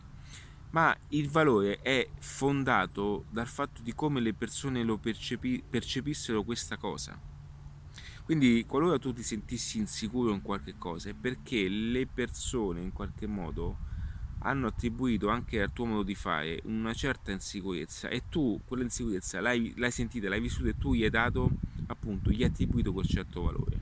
[0.70, 6.76] Ma il valore è fondato dal fatto di come le persone lo percepi- percepissero questa
[6.76, 7.18] cosa.
[8.24, 13.26] Quindi qualora tu ti sentissi insicuro in qualche cosa è perché le persone in qualche
[13.26, 13.84] modo
[14.40, 19.40] hanno attribuito anche al tuo modo di fare una certa insicurezza e tu quella insicurezza
[19.40, 21.50] l'hai, l'hai sentita, l'hai vissuta e tu gli hai dato
[21.86, 23.78] appunto, gli hai attribuito quel certo valore.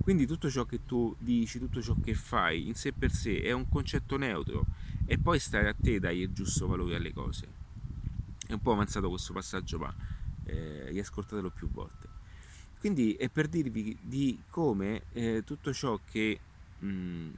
[0.00, 3.52] Quindi tutto ciò che tu dici, tutto ciò che fai in sé per sé è
[3.52, 4.64] un concetto neutro
[5.10, 7.48] e poi stare a te dai il giusto valore alle cose.
[8.46, 9.90] È un po' avanzato questo passaggio, ma
[10.44, 12.06] eh, riascoltatelo più volte.
[12.78, 16.38] Quindi è per dirvi di come eh, tutto ciò che
[16.78, 17.28] mh,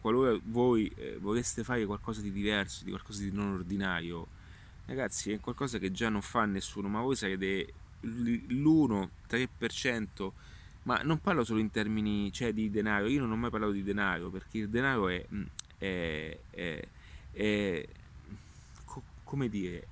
[0.00, 4.28] qualora voi eh, voleste fare qualcosa di diverso, di qualcosa di non ordinario,
[4.86, 10.30] ragazzi, è qualcosa che già non fa nessuno, ma voi sarete l'1-3%,
[10.84, 13.82] ma non parlo solo in termini cioè, di denaro, io non ho mai parlato di
[13.82, 15.26] denaro, perché il denaro è,
[15.76, 16.88] è, è
[17.32, 17.86] è,
[19.24, 19.86] come dire,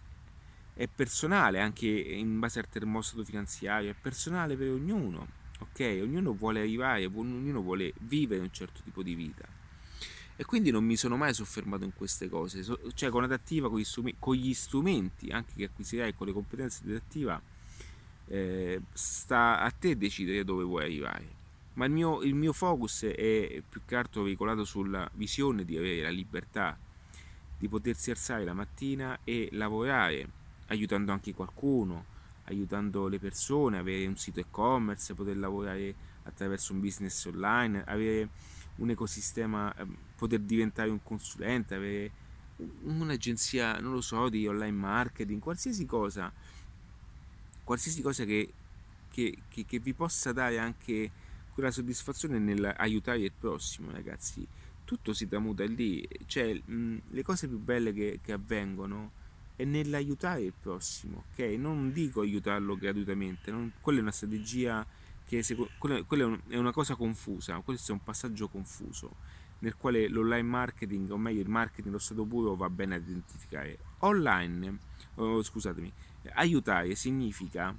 [0.75, 5.27] è personale anche in base al termostato finanziario, è personale per ognuno,
[5.59, 5.99] ok?
[6.03, 9.45] Ognuno vuole arrivare, ognuno vuole vivere un certo tipo di vita.
[10.37, 13.85] E quindi non mi sono mai soffermato in queste cose, cioè con adattiva, con gli
[13.85, 17.43] strumenti, con gli strumenti anche che acquisirai, con le competenze di adattiva,
[18.29, 21.37] eh, sta a te decidere dove vuoi arrivare.
[21.75, 26.03] Ma il mio, il mio focus è più che altro veicolato sulla visione di avere
[26.03, 26.79] la libertà
[27.59, 30.29] di potersi alzare la mattina e lavorare,
[30.69, 37.25] aiutando anche qualcuno, aiutando le persone, avere un sito e-commerce, poter lavorare attraverso un business
[37.25, 38.29] online, avere
[38.77, 42.27] un ecosistema, ehm, poter diventare un consulente, avere
[42.83, 46.33] un'agenzia, non lo so, di online marketing, qualsiasi cosa,
[47.65, 48.53] qualsiasi cosa che,
[49.11, 51.11] che, che, che vi possa dare anche
[51.53, 54.47] quella soddisfazione nell'aiutare il prossimo, ragazzi
[54.89, 59.11] tutto si tramuta lì, cioè mh, le cose più belle che, che, avvengono
[59.55, 61.41] è nell'aiutare il prossimo, ok?
[61.59, 64.87] Non dico aiutarlo gratuitamente, non, quella è una strategia
[65.27, 65.45] che
[65.77, 69.17] quella, quella è una cosa confusa, questo è un passaggio confuso
[69.59, 73.77] nel quale l'online marketing, o meglio il marketing lo stato puro va bene a identificare.
[73.99, 74.79] Online,
[75.17, 75.93] oh, scusatemi,
[76.33, 77.77] aiutare significa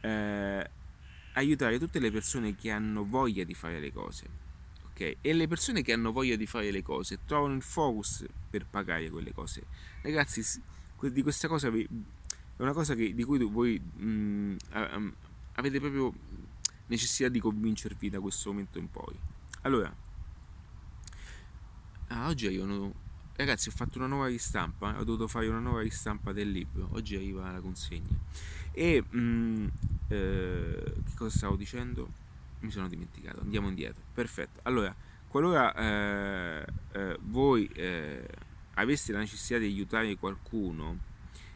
[0.00, 0.70] eh,
[1.34, 4.48] aiutare tutte le persone che hanno voglia di fare le cose
[5.20, 9.08] e le persone che hanno voglia di fare le cose trovano il focus per pagare
[9.08, 9.62] quelle cose.
[10.02, 10.62] Ragazzi,
[11.00, 11.86] di questa cosa è
[12.56, 14.56] una cosa che, di cui voi mh, mm,
[15.54, 16.12] avete proprio
[16.86, 19.14] necessità di convincervi da questo momento in poi.
[19.62, 19.94] Allora,
[22.26, 23.08] oggi arrivano.
[23.36, 26.88] Ragazzi, ho fatto una nuova ristampa, ho dovuto fare una nuova ristampa del libro.
[26.92, 28.18] Oggi arriva la consegna.
[28.72, 29.66] E mh, mm,
[30.08, 32.19] eh, che cosa stavo dicendo?
[32.60, 34.02] Mi sono dimenticato, andiamo indietro.
[34.12, 34.60] Perfetto.
[34.64, 34.94] Allora,
[35.28, 38.26] qualora eh, eh, voi eh,
[38.74, 40.98] aveste la necessità di aiutare qualcuno,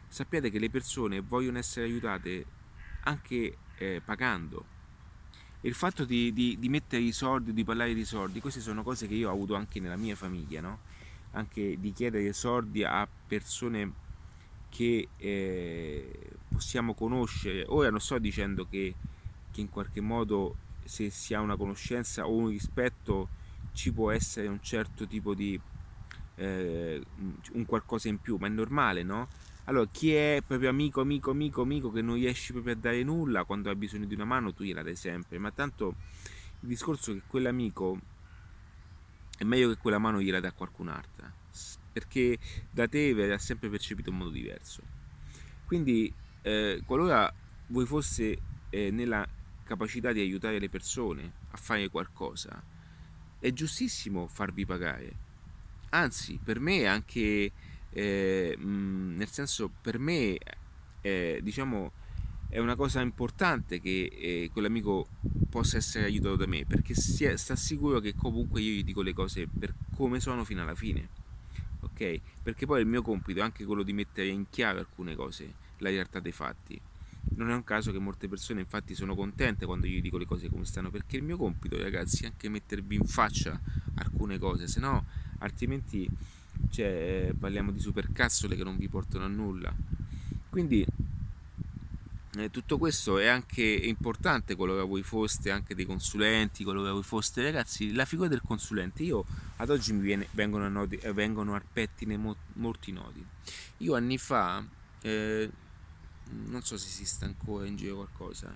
[0.07, 2.45] sappiate che le persone vogliono essere aiutate
[3.03, 4.73] anche eh, pagando.
[5.61, 9.07] il fatto di, di, di, mettere i soldi, di parlare di soldi, queste sono cose
[9.07, 10.79] che io ho avuto anche nella mia famiglia, no?
[11.31, 14.03] Anche di chiedere soldi a persone
[14.69, 17.65] che eh, possiamo conoscere.
[17.67, 18.93] Ora non sto dicendo che,
[19.51, 23.29] che in qualche modo se si ha una conoscenza o un rispetto
[23.73, 25.59] ci può essere un certo tipo di
[26.35, 27.01] eh,
[27.53, 29.27] un qualcosa in più, ma è normale, no?
[29.65, 33.43] Allora, chi è proprio amico, amico, amico, amico che non riesci proprio a dare nulla
[33.43, 35.95] quando ha bisogno di una mano, tu gliela dai sempre, ma tanto
[36.61, 37.99] il discorso è che quell'amico
[39.37, 41.33] è meglio che quella mano gliela dà qualcun'altra
[41.95, 42.37] perché
[42.71, 44.81] da te verrà sempre percepito in modo diverso.
[45.65, 47.33] Quindi, eh, qualora
[47.67, 48.37] voi foste
[48.69, 49.25] eh, nella
[49.65, 52.63] capacità di aiutare le persone a fare qualcosa,
[53.39, 55.23] è giustissimo farvi pagare.
[55.89, 57.51] Anzi, per me anche,
[57.91, 60.37] eh, mh, nel senso, per me,
[61.01, 61.91] eh, diciamo,
[62.49, 65.07] è una cosa importante che eh, quell'amico
[65.49, 69.13] possa essere aiutato da me, perché sia, sta sicuro che comunque io gli dico le
[69.13, 71.09] cose per come sono fino alla fine.
[71.81, 72.19] Ok?
[72.41, 75.89] Perché poi il mio compito è anche quello di mettere in chiaro alcune cose, la
[75.89, 76.79] realtà dei fatti.
[77.35, 80.49] Non è un caso che molte persone infatti sono contente quando io dico le cose
[80.49, 83.59] come stanno, perché il mio compito, ragazzi, è anche mettervi in faccia
[83.95, 85.05] alcune cose, se no
[85.39, 86.09] altrimenti
[86.69, 89.73] cioè, parliamo di supercazzole che non vi portano a nulla.
[90.49, 90.85] Quindi
[92.37, 97.41] eh, tutto questo è anche importante qualora voi foste anche dei consulenti, qualora voi foste
[97.41, 99.25] ragazzi, la figura del consulente, io
[99.57, 103.25] ad oggi mi viene, vengono, nodi, eh, vengono al pettine mo, molti nodi.
[103.77, 104.65] Io anni fa,
[105.01, 105.49] eh,
[106.31, 108.55] non so se esiste ancora in giro qualcosa,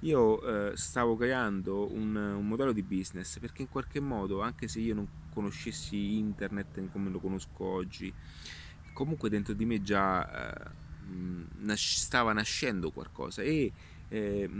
[0.00, 4.80] io eh, stavo creando un, un, modello di business perché in qualche modo, anche se
[4.80, 8.12] io non conoscessi internet come lo conosco oggi,
[8.92, 13.72] comunque dentro di me già eh, stava nascendo qualcosa e
[14.08, 14.50] eh,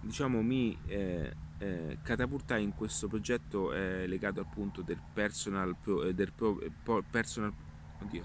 [0.00, 6.32] diciamo mi eh, eh, catapultai in questo progetto eh, legato appunto del personal pro, del
[6.32, 7.52] pro, pro, personal
[8.00, 8.24] oddio,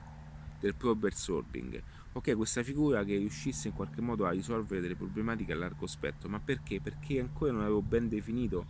[0.59, 1.81] del problem solving
[2.17, 6.27] ok questa figura che riuscisse in qualche modo a risolvere delle problematiche a largo spettro
[6.29, 8.65] ma perché perché ancora non avevo ben definito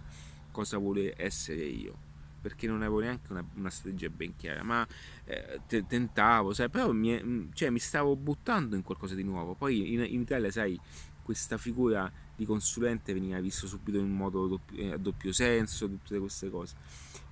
[0.52, 2.06] cosa vuole essere io
[2.40, 4.88] perché non avevo neanche una, una strategia ben chiara, ma
[5.26, 9.54] eh, tentavo, sai, però mi, mm, cioè, mi, stavo buttando in qualcosa di nuovo.
[9.54, 10.80] Poi in, in, Italia, sai,
[11.24, 16.18] questa figura di consulente veniva vista subito in modo doppio, eh, a doppio senso, tutte
[16.20, 16.76] queste cose.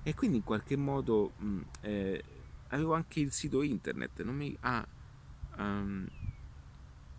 [0.02, 2.22] E quindi in qualche modo mh, mm, eh,
[2.68, 4.54] avevo anche il sito internet, non mi...
[4.60, 4.86] Ah,
[5.56, 6.06] um,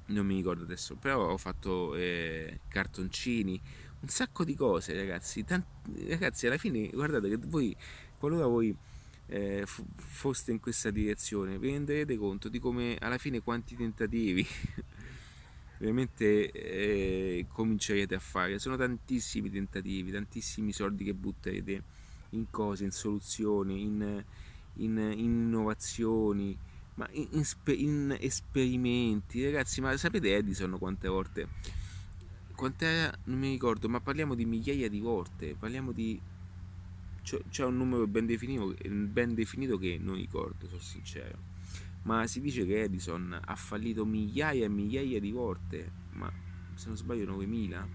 [0.07, 3.59] non mi ricordo adesso, però ho fatto eh, cartoncini,
[3.99, 5.43] un sacco di cose, ragazzi.
[5.43, 7.75] Tanti, ragazzi, alla fine, guardate che voi,
[8.17, 8.75] qualora voi
[9.27, 14.45] eh, f- foste in questa direzione, vi renderete conto di come alla fine quanti tentativi
[15.79, 18.59] veramente eh, comincerete a fare.
[18.59, 21.83] Sono tantissimi tentativi, tantissimi soldi che butterete
[22.31, 24.23] in cose, in soluzioni, in,
[24.75, 26.57] in, in innovazioni,
[26.97, 29.43] ma in, in, spe- in esperimenti.
[29.43, 31.47] Ragazzi, ma sapete Edison quante volte
[32.57, 36.19] quant'era non mi ricordo ma parliamo di migliaia di volte parliamo di
[37.49, 41.55] c'è un numero ben definito, ben definito che non ricordo sono sincero.
[42.03, 46.31] Ma si dice che Edison ha fallito migliaia e migliaia di volte ma
[46.75, 47.87] se non sbaglio 9000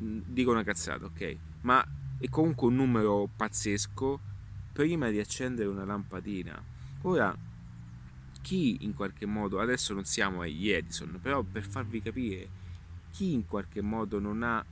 [0.00, 1.36] mm, dico una cazzata ok?
[1.62, 1.84] Ma
[2.18, 4.20] è comunque un numero pazzesco.
[4.72, 6.62] Prima di accendere una lampadina.
[7.02, 7.36] Ora
[8.40, 12.48] chi in qualche modo adesso non siamo agli Edison però per farvi capire
[13.10, 14.64] chi in qualche modo non ha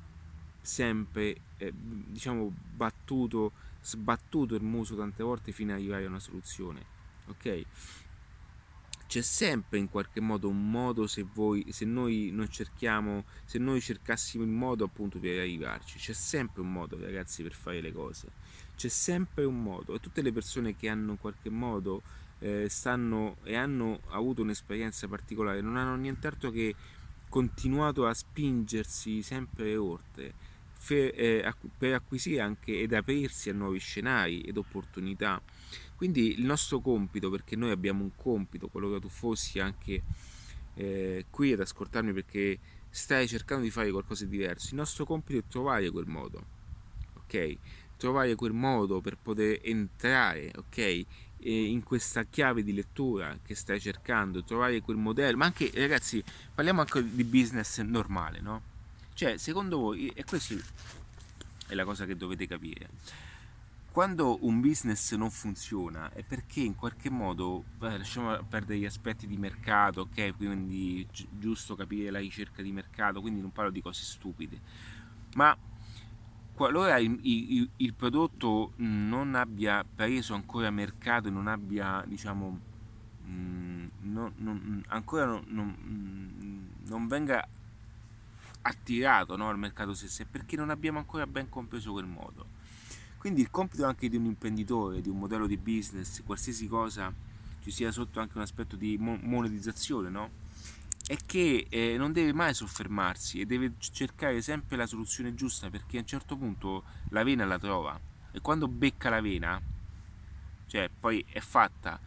[0.61, 3.53] sempre eh, diciamo battuto
[3.83, 6.95] sbattuto il muso tante volte fino ad arrivare a una soluzione
[7.27, 7.65] ok?
[9.07, 13.81] C'è sempre in qualche modo un modo se voi se noi non cerchiamo se noi
[13.81, 18.29] cercassimo il modo appunto per arrivarci c'è sempre un modo ragazzi per fare le cose.
[18.77, 22.03] C'è sempre un modo e tutte le persone che hanno in qualche modo
[22.41, 26.75] eh, stanno e hanno avuto un'esperienza particolare non hanno nient'altro che
[27.29, 30.35] continuato a spingersi sempre oltre
[30.89, 35.41] eh, per acquisire anche ed aprirsi a nuovi scenari ed opportunità.
[35.97, 40.03] Quindi il nostro compito, perché noi abbiamo un compito, qualora tu fossi anche
[40.75, 42.59] eh, qui ad ascoltarmi perché
[42.91, 46.45] stai cercando di fare qualcosa di diverso, il nostro compito è trovare quel modo,
[47.17, 47.57] ok?
[47.97, 51.05] Trovare quel modo per poter entrare, ok?
[51.39, 56.23] In questa chiave di lettura che stai cercando, trovare quel modello, ma anche ragazzi,
[56.55, 58.63] parliamo anche di business normale, no?
[59.15, 60.55] Cioè, secondo voi, e questa
[61.69, 62.89] è la cosa che dovete capire,
[63.97, 69.27] quando un business non funziona è perché in qualche modo, beh, lasciamo perdere gli aspetti
[69.27, 70.37] di mercato, ok?
[70.37, 74.61] Quindi gi- giusto capire la ricerca di mercato, quindi non parlo di cose stupide,
[75.35, 75.57] ma
[76.57, 82.61] qualora il, il, il, prodotto non abbia preso ancora mercato e non abbia diciamo
[83.29, 87.47] mm, non, non, ancora non, non, venga
[88.63, 92.47] attirato no, al mercato stesso è perché non abbiamo ancora ben compreso quel modo
[93.19, 97.13] quindi il compito anche di un imprenditore di un modello di business qualsiasi cosa
[97.61, 100.45] ci sia sotto anche un aspetto di monetizzazione no?
[101.07, 105.99] È che eh, non deve mai soffermarsi e deve cercare sempre la soluzione giusta perché
[105.99, 107.99] a un certo punto la vena la trova.
[108.33, 109.61] E quando becca la vena,
[110.67, 111.99] cioè poi è fatta.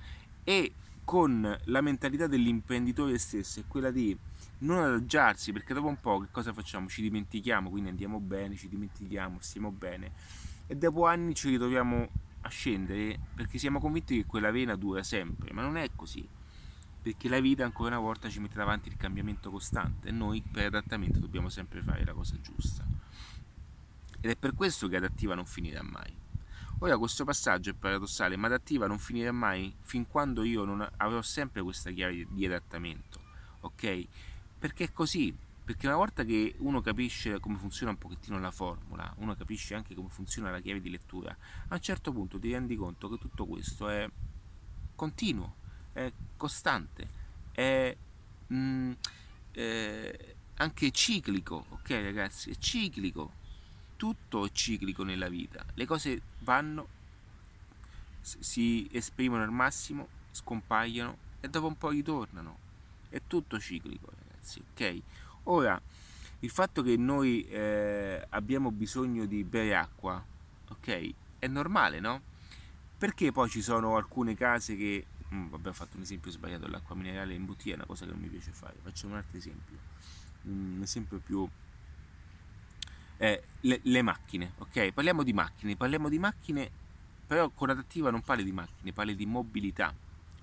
[0.43, 0.73] E
[1.05, 4.15] con la mentalità dell'imprenditore stesso è quella di
[4.59, 6.89] non adagiarsi perché dopo un po' che cosa facciamo?
[6.89, 10.11] Ci dimentichiamo, quindi andiamo bene, ci dimentichiamo, stiamo bene.
[10.67, 12.09] E dopo anni ci ritroviamo
[12.41, 16.27] a scendere perché siamo convinti che quella vena dura sempre, ma non è così
[17.01, 20.65] perché la vita ancora una volta ci mette davanti il cambiamento costante e noi per
[20.65, 22.85] adattamento dobbiamo sempre fare la cosa giusta.
[24.21, 26.13] Ed è per questo che adattiva non finirà mai.
[26.79, 31.21] Ora questo passaggio è paradossale, ma adattiva non finirà mai fin quando io non avrò
[31.21, 33.19] sempre questa chiave di adattamento,
[33.61, 34.07] ok?
[34.57, 39.13] Perché è così, perché una volta che uno capisce come funziona un pochettino la formula,
[39.17, 41.35] uno capisce anche come funziona la chiave di lettura,
[41.67, 44.09] a un certo punto ti rendi conto che tutto questo è
[44.95, 45.55] continuo,
[45.93, 47.07] è costante,
[47.51, 47.95] è
[48.53, 48.91] mm,
[49.53, 52.51] eh, anche ciclico, ok ragazzi?
[52.51, 53.33] È ciclico,
[53.95, 56.87] tutto è ciclico nella vita, le cose vanno,
[58.21, 62.67] si esprimono al massimo, scompaiono e dopo un po' ritornano.
[63.09, 65.01] È tutto ciclico, ragazzi, ok?
[65.43, 65.81] Ora,
[66.41, 70.23] il fatto che noi eh, abbiamo bisogno di bere acqua,
[70.69, 71.13] ok?
[71.39, 72.21] È normale, no?
[72.97, 75.05] Perché poi ci sono alcune case che...
[75.33, 78.19] Mm, ho fatto un esempio sbagliato, l'acqua minerale in bottiglia è una cosa che non
[78.21, 78.75] mi piace fare.
[78.81, 79.77] Facciamo un altro esempio,
[80.43, 81.47] un esempio più
[83.17, 84.91] eh, le, le, macchine, ok?
[84.91, 86.71] Parliamo di macchine, parliamo di macchine,
[87.27, 89.93] però con adattiva non parli di macchine, parli di mobilità,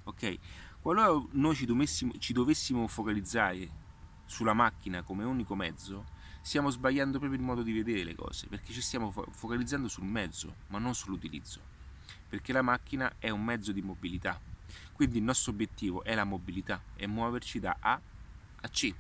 [0.05, 0.39] ok?
[0.81, 3.85] Qualora noi ci dovessimo, ci dovessimo focalizzare
[4.27, 6.05] sulla macchina come unico mezzo,
[6.43, 10.55] stiamo sbagliando proprio il modo di vedere le cose, perché ci stiamo focalizzando sul mezzo,
[10.69, 11.61] ma non sull'utilizzo,
[12.29, 14.39] perché la macchina è un mezzo di mobilità,
[14.93, 18.01] quindi il nostro obiettivo è la mobilità, è muoverci da A
[18.61, 18.95] a C,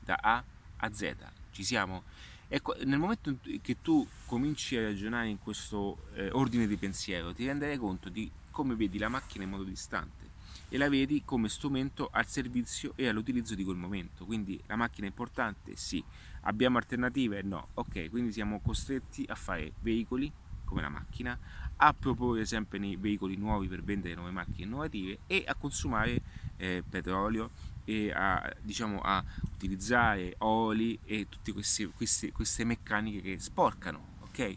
[0.00, 0.44] da A
[0.76, 1.14] a Z,
[1.50, 2.04] ci siamo?
[2.48, 7.46] Ecco, nel momento che tu cominci a ragionare in questo eh, ordine di pensiero, ti
[7.46, 10.30] renderai conto di come vedi la macchina in modo distante
[10.68, 14.24] e la vedi come strumento al servizio e all'utilizzo di quel momento.
[14.24, 15.76] Quindi la macchina è importante?
[15.76, 16.02] Sì.
[16.42, 17.42] Abbiamo alternative?
[17.42, 17.68] No.
[17.74, 20.32] Ok, quindi siamo costretti a fare veicoli
[20.64, 21.38] come la macchina,
[21.84, 26.22] a proporre sempre nei veicoli nuovi per vendere nuove macchine innovative e a consumare
[26.56, 27.50] eh, petrolio
[27.84, 34.56] e a, diciamo, a utilizzare oli e tutte queste, queste, queste meccaniche che sporcano, ok?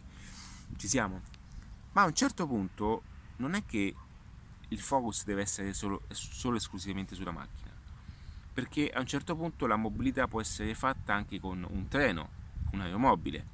[0.76, 1.20] Ci siamo?
[1.92, 3.02] Ma a un certo punto
[3.38, 3.92] non è che
[4.68, 7.72] il focus deve essere solo, solo esclusivamente sulla macchina,
[8.52, 12.28] perché a un certo punto la mobilità può essere fatta anche con un treno,
[12.70, 13.46] un aeromobile,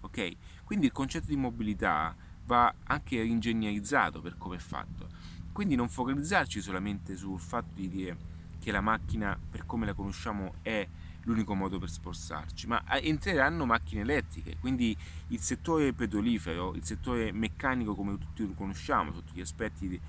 [0.00, 0.36] ok?
[0.64, 5.08] Quindi il concetto di mobilità va anche ingegnerizzato per come è fatto.
[5.52, 8.16] Quindi non focalizzarci solamente sul fatto di dire
[8.58, 10.86] che la macchina per come la conosciamo è
[11.24, 14.96] l'unico modo per spostarci, ma eh, entreranno macchine elettriche, quindi
[15.28, 20.00] il settore petrolifero, il settore meccanico come tutti lo conosciamo, sotto gli aspetti di,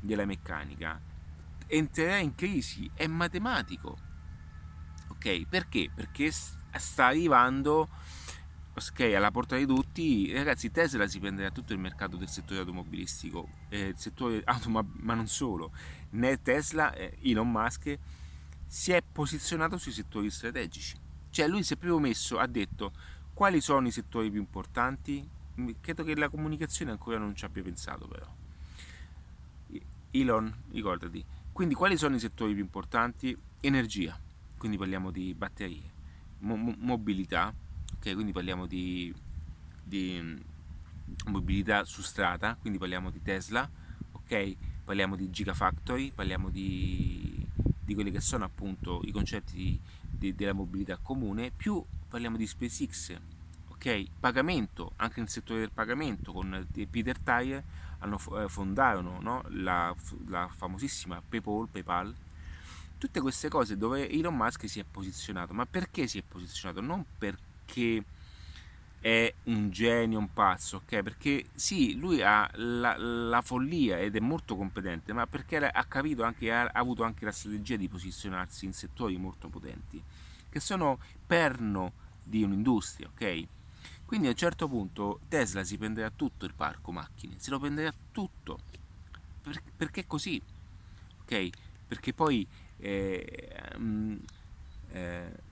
[0.00, 1.00] della meccanica,
[1.66, 3.98] entrerà in crisi, è matematico.
[5.08, 5.46] Ok?
[5.46, 5.90] Perché?
[5.94, 7.88] Perché sta arrivando
[8.74, 13.48] ok, alla porta di tutti, ragazzi, Tesla si prenderà tutto il mercato del settore automobilistico,
[13.68, 15.72] eh, il settore auto, ma, non solo.
[16.10, 17.98] Né Tesla, eh, Elon Musk,
[18.66, 20.96] si è posizionato sui settori strategici.
[21.30, 22.92] Cioè lui si è proprio messo, ha detto
[23.34, 25.28] quali sono i settori più importanti.
[25.80, 28.26] Credo che la comunicazione ancora non ci abbia pensato però.
[30.10, 31.24] Elon, ricordati.
[31.52, 33.36] Quindi quali sono i settori più importanti?
[33.60, 34.18] Energia,
[34.58, 35.82] quindi parliamo di batterie,
[36.38, 37.54] mo- mobilità,
[38.02, 38.14] ok?
[38.14, 39.14] Quindi parliamo di,
[39.80, 40.36] di mm,
[41.26, 43.68] mobilità su strada, quindi parliamo di Tesla,
[44.10, 44.56] ok?
[44.84, 47.46] Parliamo di Gigafactory, parliamo di,
[47.84, 49.80] di quelli che sono appunto i concetti di,
[50.10, 53.16] di, della mobilità comune, più parliamo di SpaceX,
[53.68, 54.04] ok?
[54.18, 57.62] Pagamento, anche nel settore del pagamento, con Peter Thayer
[57.98, 59.44] hanno, eh, fondarono no?
[59.50, 59.94] la,
[60.26, 62.12] la famosissima PayPal, PayPal
[62.98, 65.52] tutte queste cose dove Elon Musk si è posizionato.
[65.54, 66.80] Ma perché si è posizionato?
[66.80, 68.04] Non perché perché
[69.00, 71.02] è un genio, un pazzo, ok?
[71.02, 76.22] Perché sì, lui ha la, la, follia ed è molto competente, ma perché ha capito
[76.22, 80.00] anche, ha, avuto anche la strategia di posizionarsi in settori molto potenti,
[80.48, 81.92] che sono perno
[82.22, 83.46] di un'industria, ok?
[84.04, 87.92] Quindi a un certo punto Tesla si prenderà tutto il parco macchine, se lo prenderà
[88.12, 88.60] tutto,
[89.42, 90.40] per, perché così,
[91.22, 91.48] ok?
[91.88, 92.46] Perché poi
[92.78, 94.20] eh, um,
[94.90, 95.50] eh,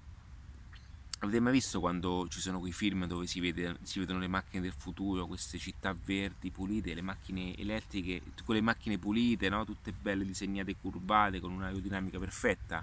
[1.23, 4.62] Avete mai visto quando ci sono quei film dove si, vede, si, vedono le macchine
[4.62, 9.66] del futuro, queste città verdi, pulite, le macchine elettriche, quelle macchine pulite, no?
[9.66, 12.83] tutte belle disegnate curvate con un'aerodinamica perfetta?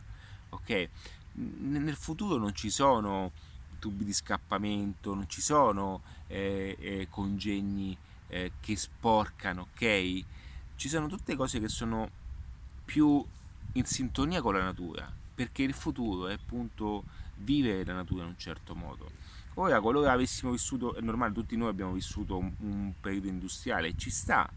[0.49, 0.89] Ok?
[1.33, 3.31] Nel futuro non ci sono
[3.79, 10.23] tubi di scappamento, non ci sono eh, eh, congegni eh, che sporcano, ok?
[10.75, 12.07] Ci sono tutte cose che sono
[12.85, 13.25] più
[13.73, 17.03] in sintonia con la natura, perché il futuro è appunto
[17.38, 19.09] vivere la natura in un certo modo.
[19.55, 24.11] Ora, qualora avessimo vissuto, è normale, tutti noi abbiamo vissuto un, un periodo industriale, ci
[24.11, 24.47] sta,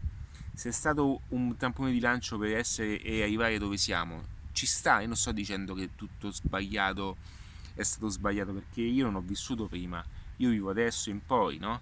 [0.53, 5.01] se è stato un tampone di lancio per essere e arrivare dove siamo, ci sta,
[5.01, 7.17] io non sto dicendo che tutto sbagliato
[7.73, 10.03] è stato sbagliato perché io non ho vissuto prima,
[10.37, 11.81] io vivo adesso in poi, no?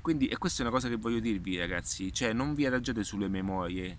[0.00, 3.28] Quindi, e questa è una cosa che voglio dirvi ragazzi, cioè non vi adagiate sulle
[3.28, 3.98] memorie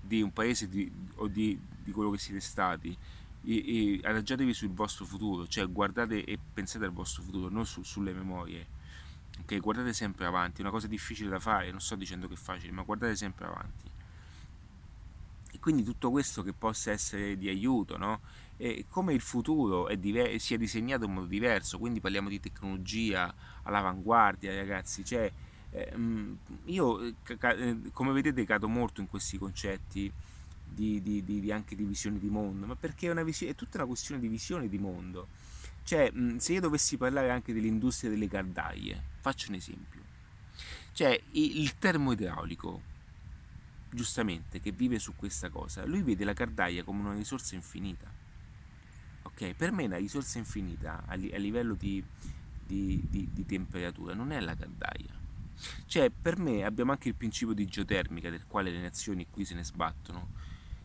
[0.00, 2.96] di un paese di, o di, di, quello che siete stati,
[3.46, 7.82] e, e adagiatevi sul vostro futuro, cioè guardate e pensate al vostro futuro, non su,
[7.82, 8.66] sulle memorie.
[9.40, 12.36] Ok, guardate sempre avanti, è una cosa difficile da fare, non sto dicendo che è
[12.36, 13.90] facile, ma guardate sempre avanti.
[15.52, 18.20] E quindi tutto questo che possa essere di aiuto, no?
[18.56, 23.32] E come il futuro è diver- sia disegnato in modo diverso, quindi parliamo di tecnologia
[23.62, 25.30] all'avanguardia, ragazzi, cioè
[25.70, 30.12] ehm, io eh, eh, come vedete cado molto in questi concetti
[30.74, 33.86] di, di, di, anche di visione di mondo, ma perché è, visione, è tutta una
[33.86, 35.28] questione di visione di mondo.
[35.84, 40.00] Cioè, se io dovessi parlare anche dell'industria delle caldaie, faccio un esempio.
[40.92, 42.80] Cioè, il termoidraulico,
[43.90, 48.10] giustamente, che vive su questa cosa, lui vede la caldaia come una risorsa infinita.
[49.22, 49.54] Ok?
[49.54, 52.02] Per me la risorsa infinita a, livello di,
[52.66, 55.22] di, di, di temperatura non è la caldaia.
[55.86, 59.54] Cioè, per me abbiamo anche il principio di geotermica, del quale le nazioni qui se
[59.54, 60.42] ne sbattono.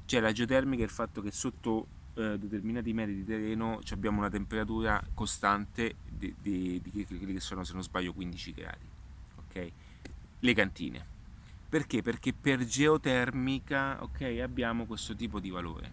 [0.10, 1.86] Cioè, la geotermica è il fatto che sotto
[2.16, 7.64] eh, determinati metri di terreno abbiamo una temperatura costante di, di, di, quelli che sono,
[7.64, 8.88] se non sbaglio, 15 gradi.
[9.36, 9.72] Ok?
[10.40, 11.06] Le cantine.
[11.70, 12.02] Perché?
[12.02, 15.92] Perché per geotermica ok, abbiamo questo tipo di valore.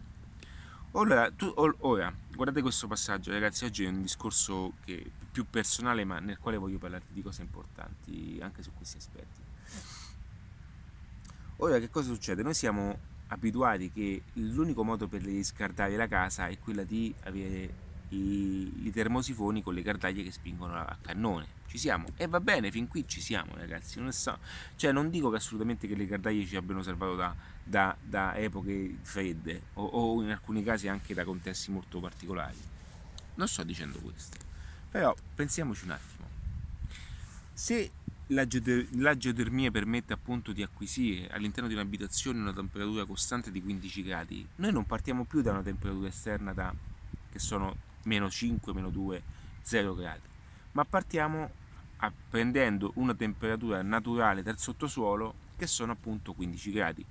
[0.92, 3.66] Ora, tu, ora, guardate questo passaggio, ragazzi.
[3.66, 8.38] Oggi è un discorso che, più personale, ma nel quale voglio parlare di cose importanti
[8.40, 9.42] anche su questi aspetti.
[11.56, 12.42] Ora, che cosa succede?
[12.42, 18.86] Noi siamo abituati che l'unico modo per riscaldare la casa è quella di avere i,
[18.86, 21.54] i termosifoni con le cardaglie che spingono a cannone.
[21.66, 23.98] Ci siamo e va bene, fin qui ci siamo ragazzi.
[24.00, 24.38] Non, so,
[24.76, 28.98] cioè, non dico che assolutamente che le cardaglie ci abbiano salvato da, da, da epoche
[29.02, 32.58] fredde o, o in alcuni casi anche da contesti molto particolari.
[33.34, 34.36] Non sto dicendo questo,
[34.90, 36.28] però pensiamoci un attimo.
[37.52, 37.90] Se
[38.28, 44.46] la, geotermia permette appunto di acquisire all'interno di un'abitazione una temperatura costante di 15 gradi,
[44.56, 46.74] noi non partiamo più da una temperatura esterna da,
[47.30, 49.22] che sono meno 5, meno 2,
[49.62, 50.26] 0 gradi,
[50.72, 51.50] ma partiamo
[51.98, 57.04] a, prendendo una temperatura naturale del sottosuolo che sono appunto 15 gradi.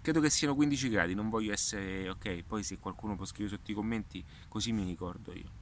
[0.00, 3.70] Credo che siano 15 gradi, non voglio essere ok, poi se qualcuno può scrivere sotto
[3.70, 5.56] i commenti così mi ricordo io.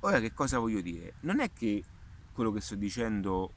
[0.00, 1.14] Ora che cosa voglio dire?
[1.20, 1.82] Non è che
[2.34, 3.52] quello che sto dicendo,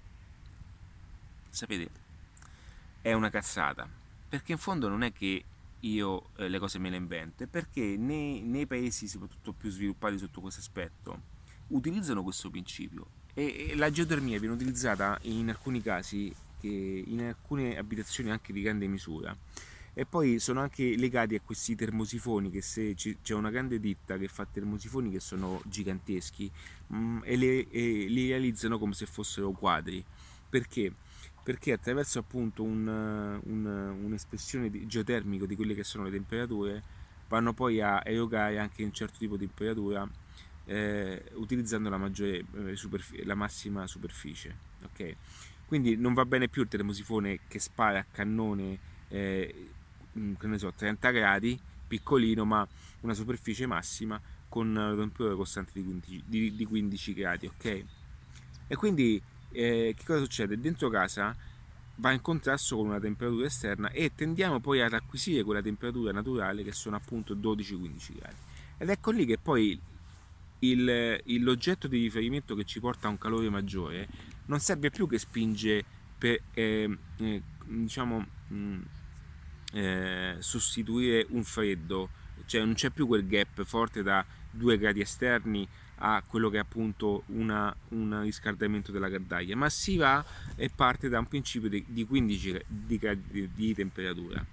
[1.49, 1.89] sapete,
[3.01, 3.89] è una cazzata.
[4.30, 5.43] Perché in fondo non è che
[5.82, 10.41] io eh, le cose me le invento, perché nei, nei, paesi soprattutto più sviluppati sotto
[10.41, 11.36] questo aspetto
[11.67, 18.32] utilizzano questo principio e, e la geotermia viene utilizzata in alcuni casi, in alcune abitazioni
[18.32, 19.36] anche di grande misura
[19.99, 24.27] e poi sono anche legati a questi termosifoni che se c'è una grande ditta che
[24.27, 26.51] fa termosifoni che sono giganteschi
[26.85, 30.05] mh, mm, e, le, e li realizzano come se fossero quadri
[30.47, 30.93] perché?
[31.41, 33.65] perché attraverso appunto un, un,
[34.03, 36.83] un'espressione di, geotermico di quelle che sono le temperature
[37.27, 40.07] vanno poi a erogare anche un certo tipo di temperatura
[40.65, 45.15] eh, utilizzando la, maggiore, eh, superf- la massima superficie ok
[45.65, 49.69] quindi non va bene più il termosifone che spara a cannone eh,
[50.38, 52.68] che ne so, 30 gradi, piccolino, ma
[53.01, 57.84] una superficie massima con una temperatura costante di 15, di, di 15 gradi, ok?
[58.68, 60.59] E quindi eh, che cosa succede?
[60.59, 61.36] Dentro casa
[61.95, 66.63] va in contrasto con una temperatura esterna e tendiamo poi ad acquisire quella temperatura naturale
[66.63, 68.36] che sono appunto 12-15 gradi.
[68.78, 69.80] Ed ecco lì che poi
[70.59, 74.07] il, il, l'oggetto di riferimento che ci porta a un calore maggiore
[74.45, 75.84] non serve più che spinge
[76.18, 78.82] per, eh, eh, diciamo, mh, mm,
[79.78, 82.09] eh, sostituire un freddo,
[82.45, 85.67] cioè non c'è più quel gap forte da 2 gradi esterni
[85.99, 90.23] a quello che è appunto una, un riscaldamento della caldaia, ma si va
[90.55, 94.43] e parte da un principio di, di 15 di gradi di temperatura.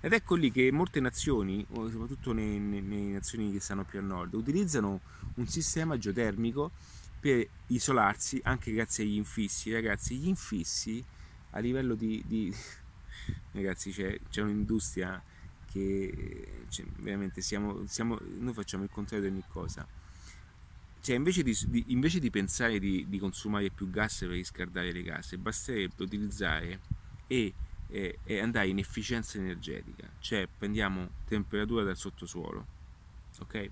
[0.00, 5.00] Ed ecco lì che molte nazioni, soprattutto nelle nazioni che stanno più a nord, utilizzano
[5.34, 6.72] un sistema geotermico
[7.20, 9.72] per isolarsi anche grazie agli infissi.
[9.72, 11.04] Ragazzi, gli infissi
[11.50, 12.52] a livello di, di
[13.52, 15.22] ragazzi c'è, c'è un'industria
[15.70, 19.86] che cioè, veramente siamo, siamo, noi facciamo il contrario di ogni cosa
[21.00, 25.02] cioè invece di, di, invece di pensare di, di, consumare più gas per riscaldare le
[25.02, 26.78] case basterebbe utilizzare
[27.26, 27.52] e
[27.92, 32.66] e, e andare in efficienza energetica, cioè prendiamo temperatura dal sottosuolo,
[33.38, 33.70] ok?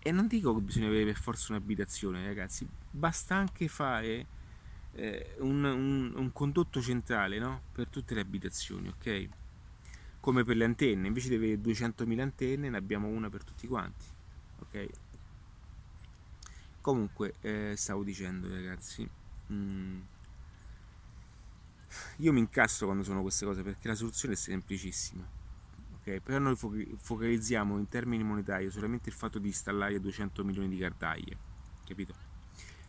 [0.00, 4.26] E non dico che bisogna avere per forza un'abitazione, ragazzi, basta anche fare
[4.96, 7.62] eh, un, un, un, condotto centrale no?
[7.72, 9.28] per tutte le abitazioni, ok?
[10.20, 14.06] Come per le antenne, invece di avere 200.000 antenne ne abbiamo una per tutti quanti,
[14.60, 14.88] ok?
[16.80, 19.08] Comunque, eh, stavo dicendo ragazzi,
[19.52, 20.00] mm,
[22.16, 25.24] io mi incasso quando sono queste cose perché la soluzione è semplicissima.
[26.00, 26.20] Okay?
[26.20, 31.36] Però noi focalizziamo in termini monetari solamente il fatto di installare 200 milioni di cardaglie,
[31.84, 32.25] capito?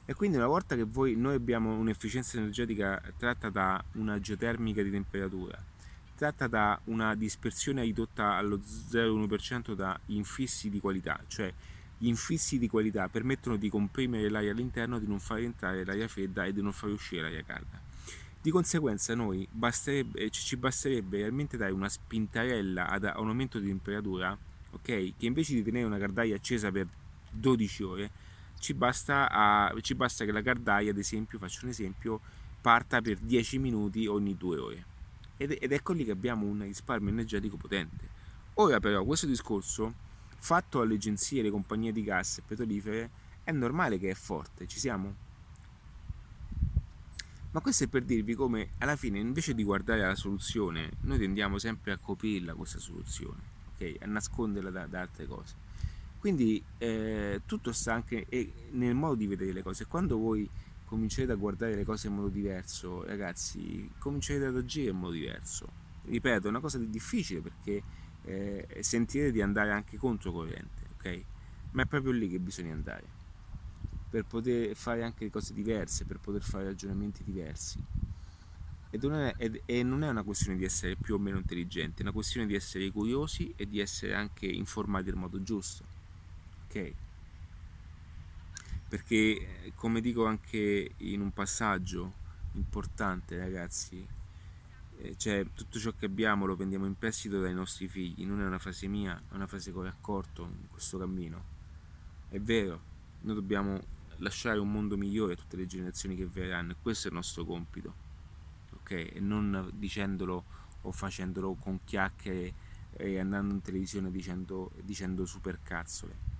[0.10, 4.90] E quindi una volta che voi, noi abbiamo un'efficienza energetica tratta da una geotermica di
[4.90, 5.62] temperatura,
[6.16, 11.54] tratta da una dispersione ridotta allo 0,1% da infissi di qualità, cioè
[11.98, 16.46] gli infissi di qualità permettono di comprimere l'aria all'interno, di non far entrare l'aria fredda
[16.46, 17.78] e di non far uscire l'aria calda.
[18.42, 24.38] Di conseguenza noi basterebbe, ci basterebbe realmente dare una spintarella ad un aumento di temperatura,
[24.72, 24.82] ok?
[24.84, 26.88] Che invece di tenere una cardaglia accesa per
[27.30, 28.12] 12 ore,
[28.60, 32.20] ci basta, a, ci basta che la cardaglia, ad esempio, faccio un esempio,
[32.62, 34.86] parta per 10 minuti ogni 2 ore.
[35.38, 38.16] Ed, ed ecco lì che abbiamo un risparmio energetico potente.
[38.56, 39.94] Ora però questo discorso,
[40.40, 43.10] fatto alle agenzie, alle compagnie di gas e petrolifere,
[43.44, 45.26] è normale che è forte, ci siamo?
[47.52, 51.58] Ma questo è per dirvi come alla fine invece di guardare la soluzione, noi tendiamo
[51.58, 53.42] sempre a coprirla questa soluzione,
[53.74, 53.96] ok?
[54.02, 55.67] A nasconderla da, da altre cose.
[56.28, 58.28] Quindi eh, tutto sta anche
[58.72, 59.86] nel modo di vedere le cose.
[59.86, 60.50] Quando voi
[60.84, 65.70] comincerete a guardare le cose in modo diverso, ragazzi, comincerete ad agire in modo diverso.
[66.04, 67.82] Ripeto, è una cosa difficile perché
[68.26, 71.24] eh, sentirete di andare anche controcorrente, ok?
[71.72, 73.06] Ma è proprio lì che bisogna andare
[74.10, 77.82] per poter fare anche cose diverse, per poter fare ragionamenti diversi.
[78.90, 82.12] Ed non e non è una questione di essere più o meno intelligenti, è una
[82.12, 85.87] questione di essere curiosi e di essere anche informati nel modo giusto.
[88.88, 94.06] Perché, come dico anche in un passaggio importante, ragazzi,
[95.00, 98.46] eh, cioè tutto ciò che abbiamo lo prendiamo in prestito dai nostri figli, non è
[98.46, 101.56] una frase mia, è una frase che ho raccolto in questo cammino.
[102.30, 102.82] È vero,
[103.22, 103.80] noi dobbiamo
[104.18, 107.46] lasciare un mondo migliore a tutte le generazioni che verranno e questo è il nostro
[107.46, 108.06] compito
[108.88, 108.92] ok?
[108.92, 110.44] E non dicendolo
[110.82, 112.54] o facendolo con chiacchiere
[112.94, 116.36] e andando in televisione dicendo, dicendo supercazzole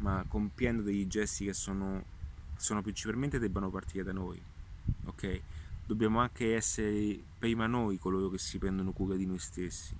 [0.00, 2.04] ma compiendo degli gesti che sono,
[2.56, 4.40] sono principalmente debbano partire da noi
[5.04, 5.40] ok
[5.86, 9.96] dobbiamo anche essere prima noi coloro che si prendono cura di noi stessi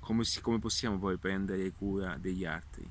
[0.00, 2.88] come, si, come possiamo poi prendere cura degli altri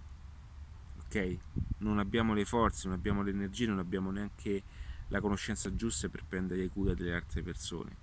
[1.06, 1.38] ok?
[1.80, 4.64] Non abbiamo le forze, non abbiamo l'energia, non abbiamo neanche
[5.10, 7.96] la conoscenza giusta per prendere cura delle altre persone.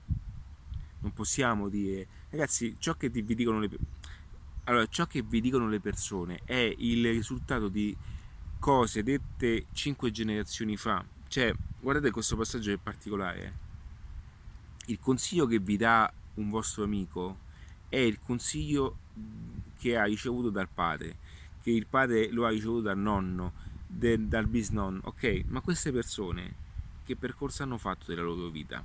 [1.01, 3.69] Non possiamo dire, ragazzi, ciò che vi dicono le,
[4.65, 7.95] allora, ciò che vi dicono le persone è il risultato di
[8.63, 11.05] cose dette cinque generazioni fa.
[11.27, 13.45] Cioè, guardate questo passaggio è particolare.
[13.45, 13.53] Eh.
[14.93, 17.39] Il consiglio che vi dà un vostro amico
[17.89, 18.99] è il consiglio
[19.79, 21.17] che ha ricevuto dal padre
[21.63, 23.53] che il padre lo ha ricevuto dal nonno,
[23.87, 26.57] de, dal bisnonno, ok, ma queste persone
[27.05, 28.85] che percorso hanno fatto della loro vita?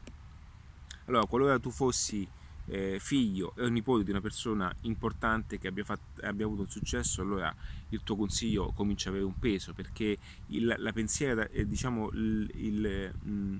[1.05, 2.27] Allora, qualora tu fossi
[2.67, 7.21] eh, figlio o nipote di una persona importante che abbia, fatto, abbia, avuto un successo,
[7.21, 7.53] allora
[7.89, 12.51] il tuo consiglio comincia ad avere un peso perché il, la pensiera, eh, diciamo, il,
[12.55, 13.59] il, mm,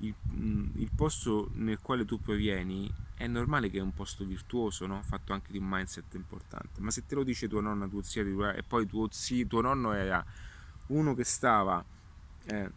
[0.00, 4.86] il, mm, il, posto nel quale tu provieni è normale che è un posto virtuoso,
[4.86, 5.02] no?
[5.02, 8.50] fatto anche di un mindset importante, ma se te lo dice tua nonna, tuo zio,
[8.50, 10.24] e poi tuo, zio, tuo nonno era
[10.88, 11.82] uno che stava
[12.44, 12.70] eh,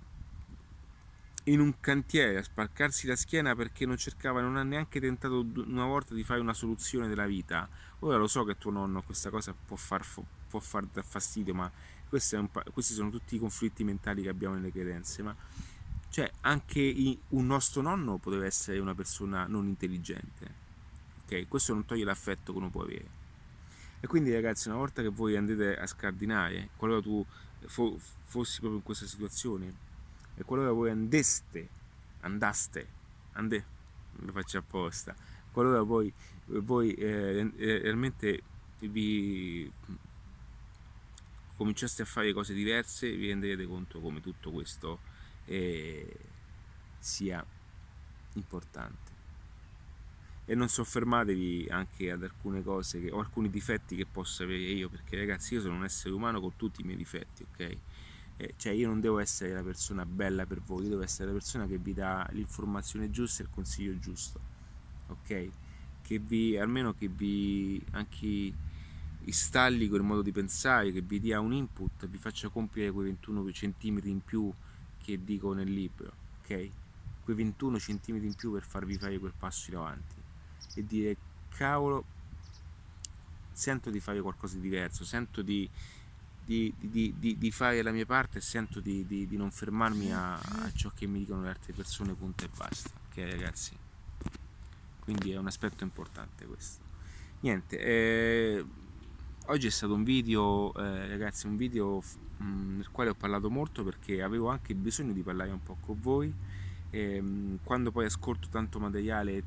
[1.52, 5.86] in un cantiere a spaccarsi la schiena perché non cercava, non ha neanche tentato una
[5.86, 7.68] volta di fare una soluzione della vita,
[8.00, 10.06] ora lo so che tuo nonno questa cosa può far,
[10.47, 11.72] può far fastidio, ma
[12.10, 15.36] un, questi sono tutti i conflitti mentali che abbiamo nelle credenze, ma
[16.10, 20.68] cioè, anche un nostro nonno poteva essere una persona non intelligente.
[21.24, 21.47] Ok?
[21.47, 23.18] Questo non toglie l'affetto che uno può avere.
[24.00, 27.24] E quindi, ragazzi, una volta che voi andate a scardinare, qualora tu
[27.66, 29.88] fossi proprio in questa situazione,
[30.39, 31.67] e qualora voi andeste,
[32.21, 32.87] andaste,
[33.33, 33.61] andè,
[34.19, 35.13] lo faccio apposta,
[35.51, 36.11] qualora voi,
[36.45, 38.41] voi eh, eh realmente
[38.79, 39.69] vi
[41.57, 44.99] cominciaste a fare cose diverse, vi renderete conto come tutto questo
[45.43, 46.15] eh,
[46.99, 47.45] sia
[48.35, 49.17] importante.
[50.45, 54.87] E non soffermatevi anche ad alcune cose che, o alcuni difetti che posso avere io,
[54.87, 57.77] perché ragazzi io sono un essere umano con tutti i miei difetti, ok?
[58.41, 61.33] Eh, cioè io non devo essere la persona bella per voi, io devo essere la
[61.33, 64.39] persona che vi dà l'informazione giusta e il consiglio giusto.
[65.07, 65.49] ok?
[66.01, 68.53] Che vi, almeno che vi anche
[69.25, 73.51] installi quel modo di pensare, che vi dia un input, vi faccia compiere quei 21
[73.51, 74.49] centimetri in più
[75.03, 76.69] che dico nel libro, ok?
[77.23, 80.15] Quei 21 centimetri in più per farvi fare quel passo in avanti
[80.75, 81.17] e dire
[81.49, 82.05] cavolo,
[83.51, 85.69] sento di fare qualcosa di diverso, sento di,
[86.50, 90.89] di, di, di fare la mia parte e sento di, non fermarmi a, a, ciò
[90.95, 93.78] che mi dicono le altre persone, punto e basta, ok ragazzi?
[95.00, 96.82] Quindi è un aspetto importante questo.
[97.41, 98.66] Niente, eh,
[99.45, 102.02] oggi è stato un video, eh, ragazzi, un video
[102.38, 105.78] mh, mm, nel quale ho parlato molto perché avevo anche bisogno di parlare un po'
[105.80, 106.34] con voi.
[106.89, 109.43] E, mh, quando poi ascolto tanto materiale,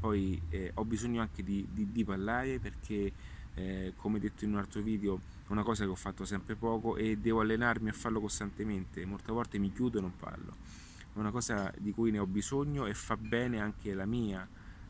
[0.00, 3.12] poi eh, ho bisogno anche di, di, di parlare perché,
[3.52, 6.96] eh, come detto in un altro video, è una cosa che ho fatto sempre poco
[6.96, 9.04] e devo allenarmi a farlo costantemente.
[9.04, 10.54] Molte volte mi chiudo e non parlo.
[11.14, 14.46] È una cosa di cui ne ho bisogno e fa bene anche alla mia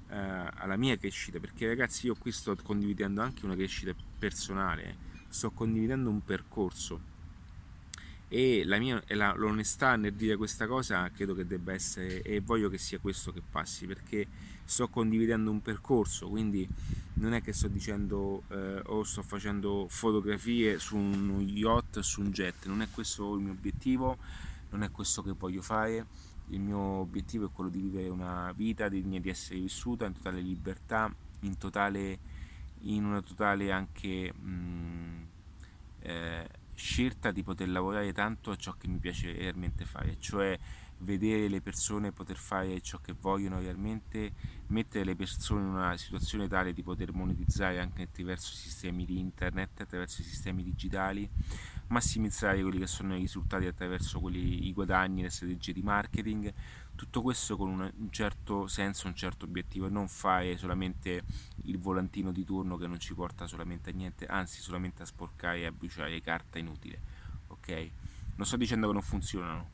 [0.09, 4.97] eh, alla mia crescita, perché ragazzi io qui sto condividendo anche una crescita personale,
[5.29, 7.15] sto condividendo un percorso
[8.29, 12.69] e, la mia, la, l'onestà nel dire questa cosa credo che debba essere e voglio
[12.69, 14.27] che sia questo che passi perché
[14.67, 16.69] sto condividendo un percorso quindi
[17.15, 22.31] non è che sto dicendo eh, o sto facendo fotografie su un yacht su un
[22.31, 24.19] jet non è questo il mio obiettivo
[24.71, 26.07] non è questo che voglio fare.
[26.49, 30.41] Il mio obiettivo è quello di vivere una vita degna di essere vissuta in totale
[30.41, 32.19] libertà, in, totale,
[32.83, 35.23] in una totale anche mh, mm,
[36.01, 40.57] eh, scelta di poter lavorare tanto a ciò che mi piace realmente fare, cioè
[40.99, 44.33] vedere le persone poter fare ciò che vogliono realmente,
[44.69, 49.19] mettere le persone in una situazione tale di poter monetizzare anche attraverso i sistemi di
[49.19, 51.29] internet, attraverso i sistemi digitali,
[51.89, 56.53] massimizzare quelli che sono i risultati attraverso quelli, i guadagni, le strategie di marketing,
[56.97, 61.23] tutto questo con un certo senso, un certo obiettivo, e non fare solamente
[61.65, 65.61] il volantino di turno che non ci porta solamente a niente, anzi solamente a sporcare
[65.61, 67.01] e a bruciare carta inutile.
[67.49, 67.91] Ok?
[68.37, 69.71] Non sto dicendo che non funzionano,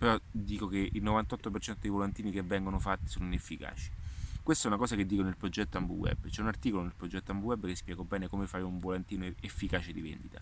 [0.00, 3.90] però dico che il 98% dei volantini che vengono fatti sono inefficaci.
[4.42, 6.26] Questa è una cosa che dico nel progetto Ambu Web.
[6.26, 9.92] C'è un articolo nel progetto Ambu Web che spiega bene come fare un volantino efficace
[9.92, 10.40] di vendita.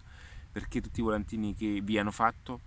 [0.52, 2.60] Perché tutti i volantini che vi hanno fatto,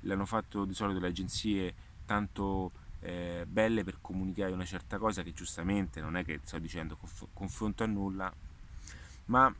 [0.00, 1.74] l'hanno fatto di solito le agenzie
[2.06, 6.96] tanto eh, belle per comunicare una certa cosa che giustamente non è che sto dicendo
[6.96, 8.34] conf- confronto a nulla,
[9.26, 9.54] ma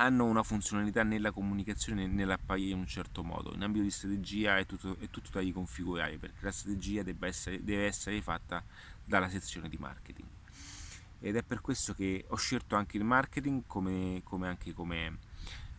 [0.00, 3.52] hanno una funzionalità nella comunicazione e nell'apparire in un certo modo.
[3.54, 7.84] In ambito di strategia è tutto, è tutto da riconfigurare perché la strategia essere, deve
[7.84, 8.64] essere fatta
[9.04, 10.26] dalla sezione di marketing.
[11.20, 15.18] Ed è per questo che ho scelto anche il marketing come, come anche come,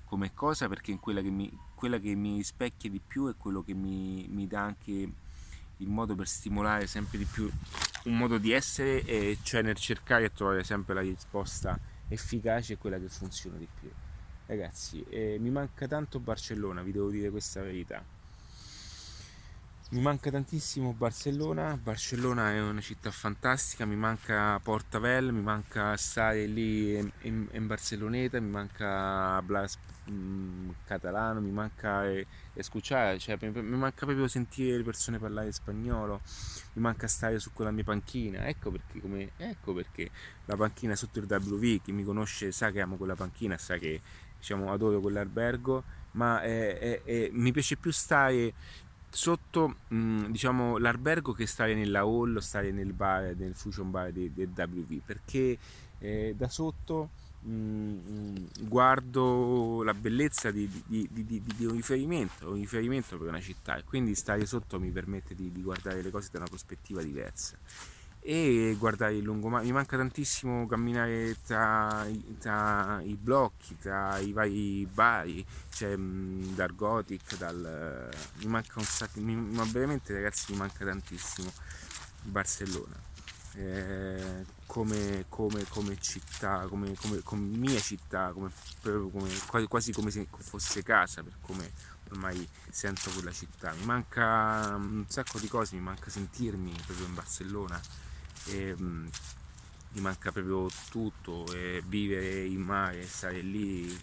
[0.06, 3.74] come, cosa perché quella che, mi, quella che mi specchia di più è quello che
[3.74, 7.50] mi, mi dà anche il modo per stimolare sempre di più
[8.04, 12.78] un modo di essere, e cioè nel cercare di trovare sempre la risposta efficace e
[12.78, 13.90] quella che funziona di più.
[14.52, 18.04] Ragazzi, eh, mi manca tanto Barcellona, vi devo dire questa verità.
[19.92, 26.48] Mi manca tantissimo Barcellona, Barcellona è una città fantastica, mi manca Portavel, mi manca stare
[26.48, 29.78] lì in, in, Barceloneta, mi manca Blas
[30.10, 32.28] mm, catalano, mi manca eh,
[32.82, 36.20] cioè, mi, mi, manca proprio sentire le persone parlare spagnolo,
[36.74, 40.10] mi manca stare su quella mia panchina, ecco perché, come, ecco perché
[40.44, 44.02] la panchina sotto il WV, chi mi conosce sa che amo quella panchina, sa che
[44.42, 45.84] diciamo, adoro quell'albergo,
[46.14, 48.54] ma è, è, è, mi piace più stare
[49.10, 54.32] sotto mh, diciamo, l'albergo che stare nella hall stare nel bar, nel fusion bar del,
[54.32, 55.58] del WV, perché
[56.00, 57.10] eh, da sotto
[57.42, 63.78] mh, guardo la bellezza di, di, di, di, un riferimento, un riferimento per una città
[63.78, 67.58] e quindi stare sotto mi permette di guardare le cose da una prospettiva diversa
[68.24, 69.66] e guardare il lungomare.
[69.66, 72.08] Mi manca tantissimo camminare tra,
[72.40, 79.20] tra, i blocchi, tra i vari bari, cioè dal Gothic, dal, mi manca un sacco,
[79.20, 81.52] mi, ma veramente ragazzi mi manca tantissimo
[82.24, 83.10] Barcellona.
[83.54, 86.94] Eh, come, come, come, città, come,
[87.24, 88.34] come, mia città,
[89.68, 91.70] quasi come se fosse casa, per come
[92.12, 93.74] ormai sento quella città.
[93.74, 97.82] Mi manca un sacco di cose, mi manca sentirmi proprio in Barcellona
[98.48, 99.08] e mh, mm,
[99.94, 101.46] mi manca proprio tutto
[101.88, 104.00] vivere in mare, stare lì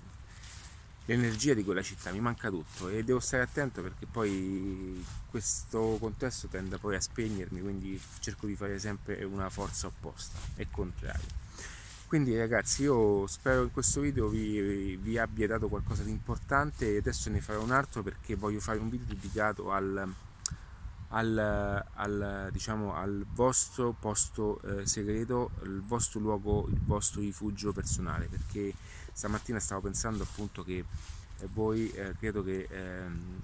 [1.07, 6.49] l'energia di quella città, mi manca tutto e devo stare attento perché poi questo contesto
[6.49, 11.47] tende poi a spegnermi, quindi cerco di fare sempre una forza opposta e contraria.
[12.07, 16.99] Quindi ragazzi io spero in questo video vi, vi abbia dato qualcosa di importante e
[16.99, 20.11] adesso ne farò un altro perché voglio fare un video dedicato al,
[21.09, 28.27] al, al, diciamo, al vostro posto eh, segreto, il vostro luogo, il vostro rifugio personale,
[28.27, 28.75] perché
[29.13, 33.41] stamattina stavo pensando appunto che eh, voi eh, credo che ehm,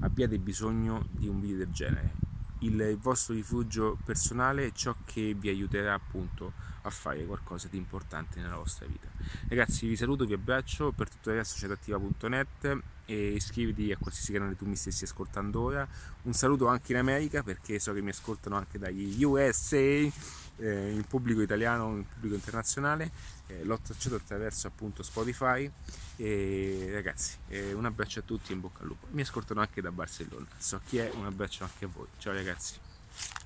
[0.00, 2.30] abbiate bisogno di un video del genere.
[2.60, 8.40] Il vostro rifugio personale è ciò che vi aiuterà appunto a fare qualcosa di importante
[8.40, 9.08] nella vostra vita.
[9.48, 14.56] Ragazzi vi saluto, vi abbraccio, per tutto il resto societattiva.net e iscriviti a qualsiasi canale
[14.56, 15.86] tu mi stessi ascoltando ora.
[16.22, 20.10] Un saluto anche in America perché so che mi ascoltano anche dagli USA, eh,
[20.58, 23.10] in pubblico italiano, in pubblico internazionale.
[23.46, 25.70] Eh, l'ho tracciato attraverso appunto Spotify
[26.16, 29.06] e ragazzi eh, un abbraccio a tutti e in bocca al lupo.
[29.10, 32.06] Mi ascoltano anche da Barcellona, so chi è, un abbraccio anche a voi.
[32.18, 32.74] Ciao ragazzi.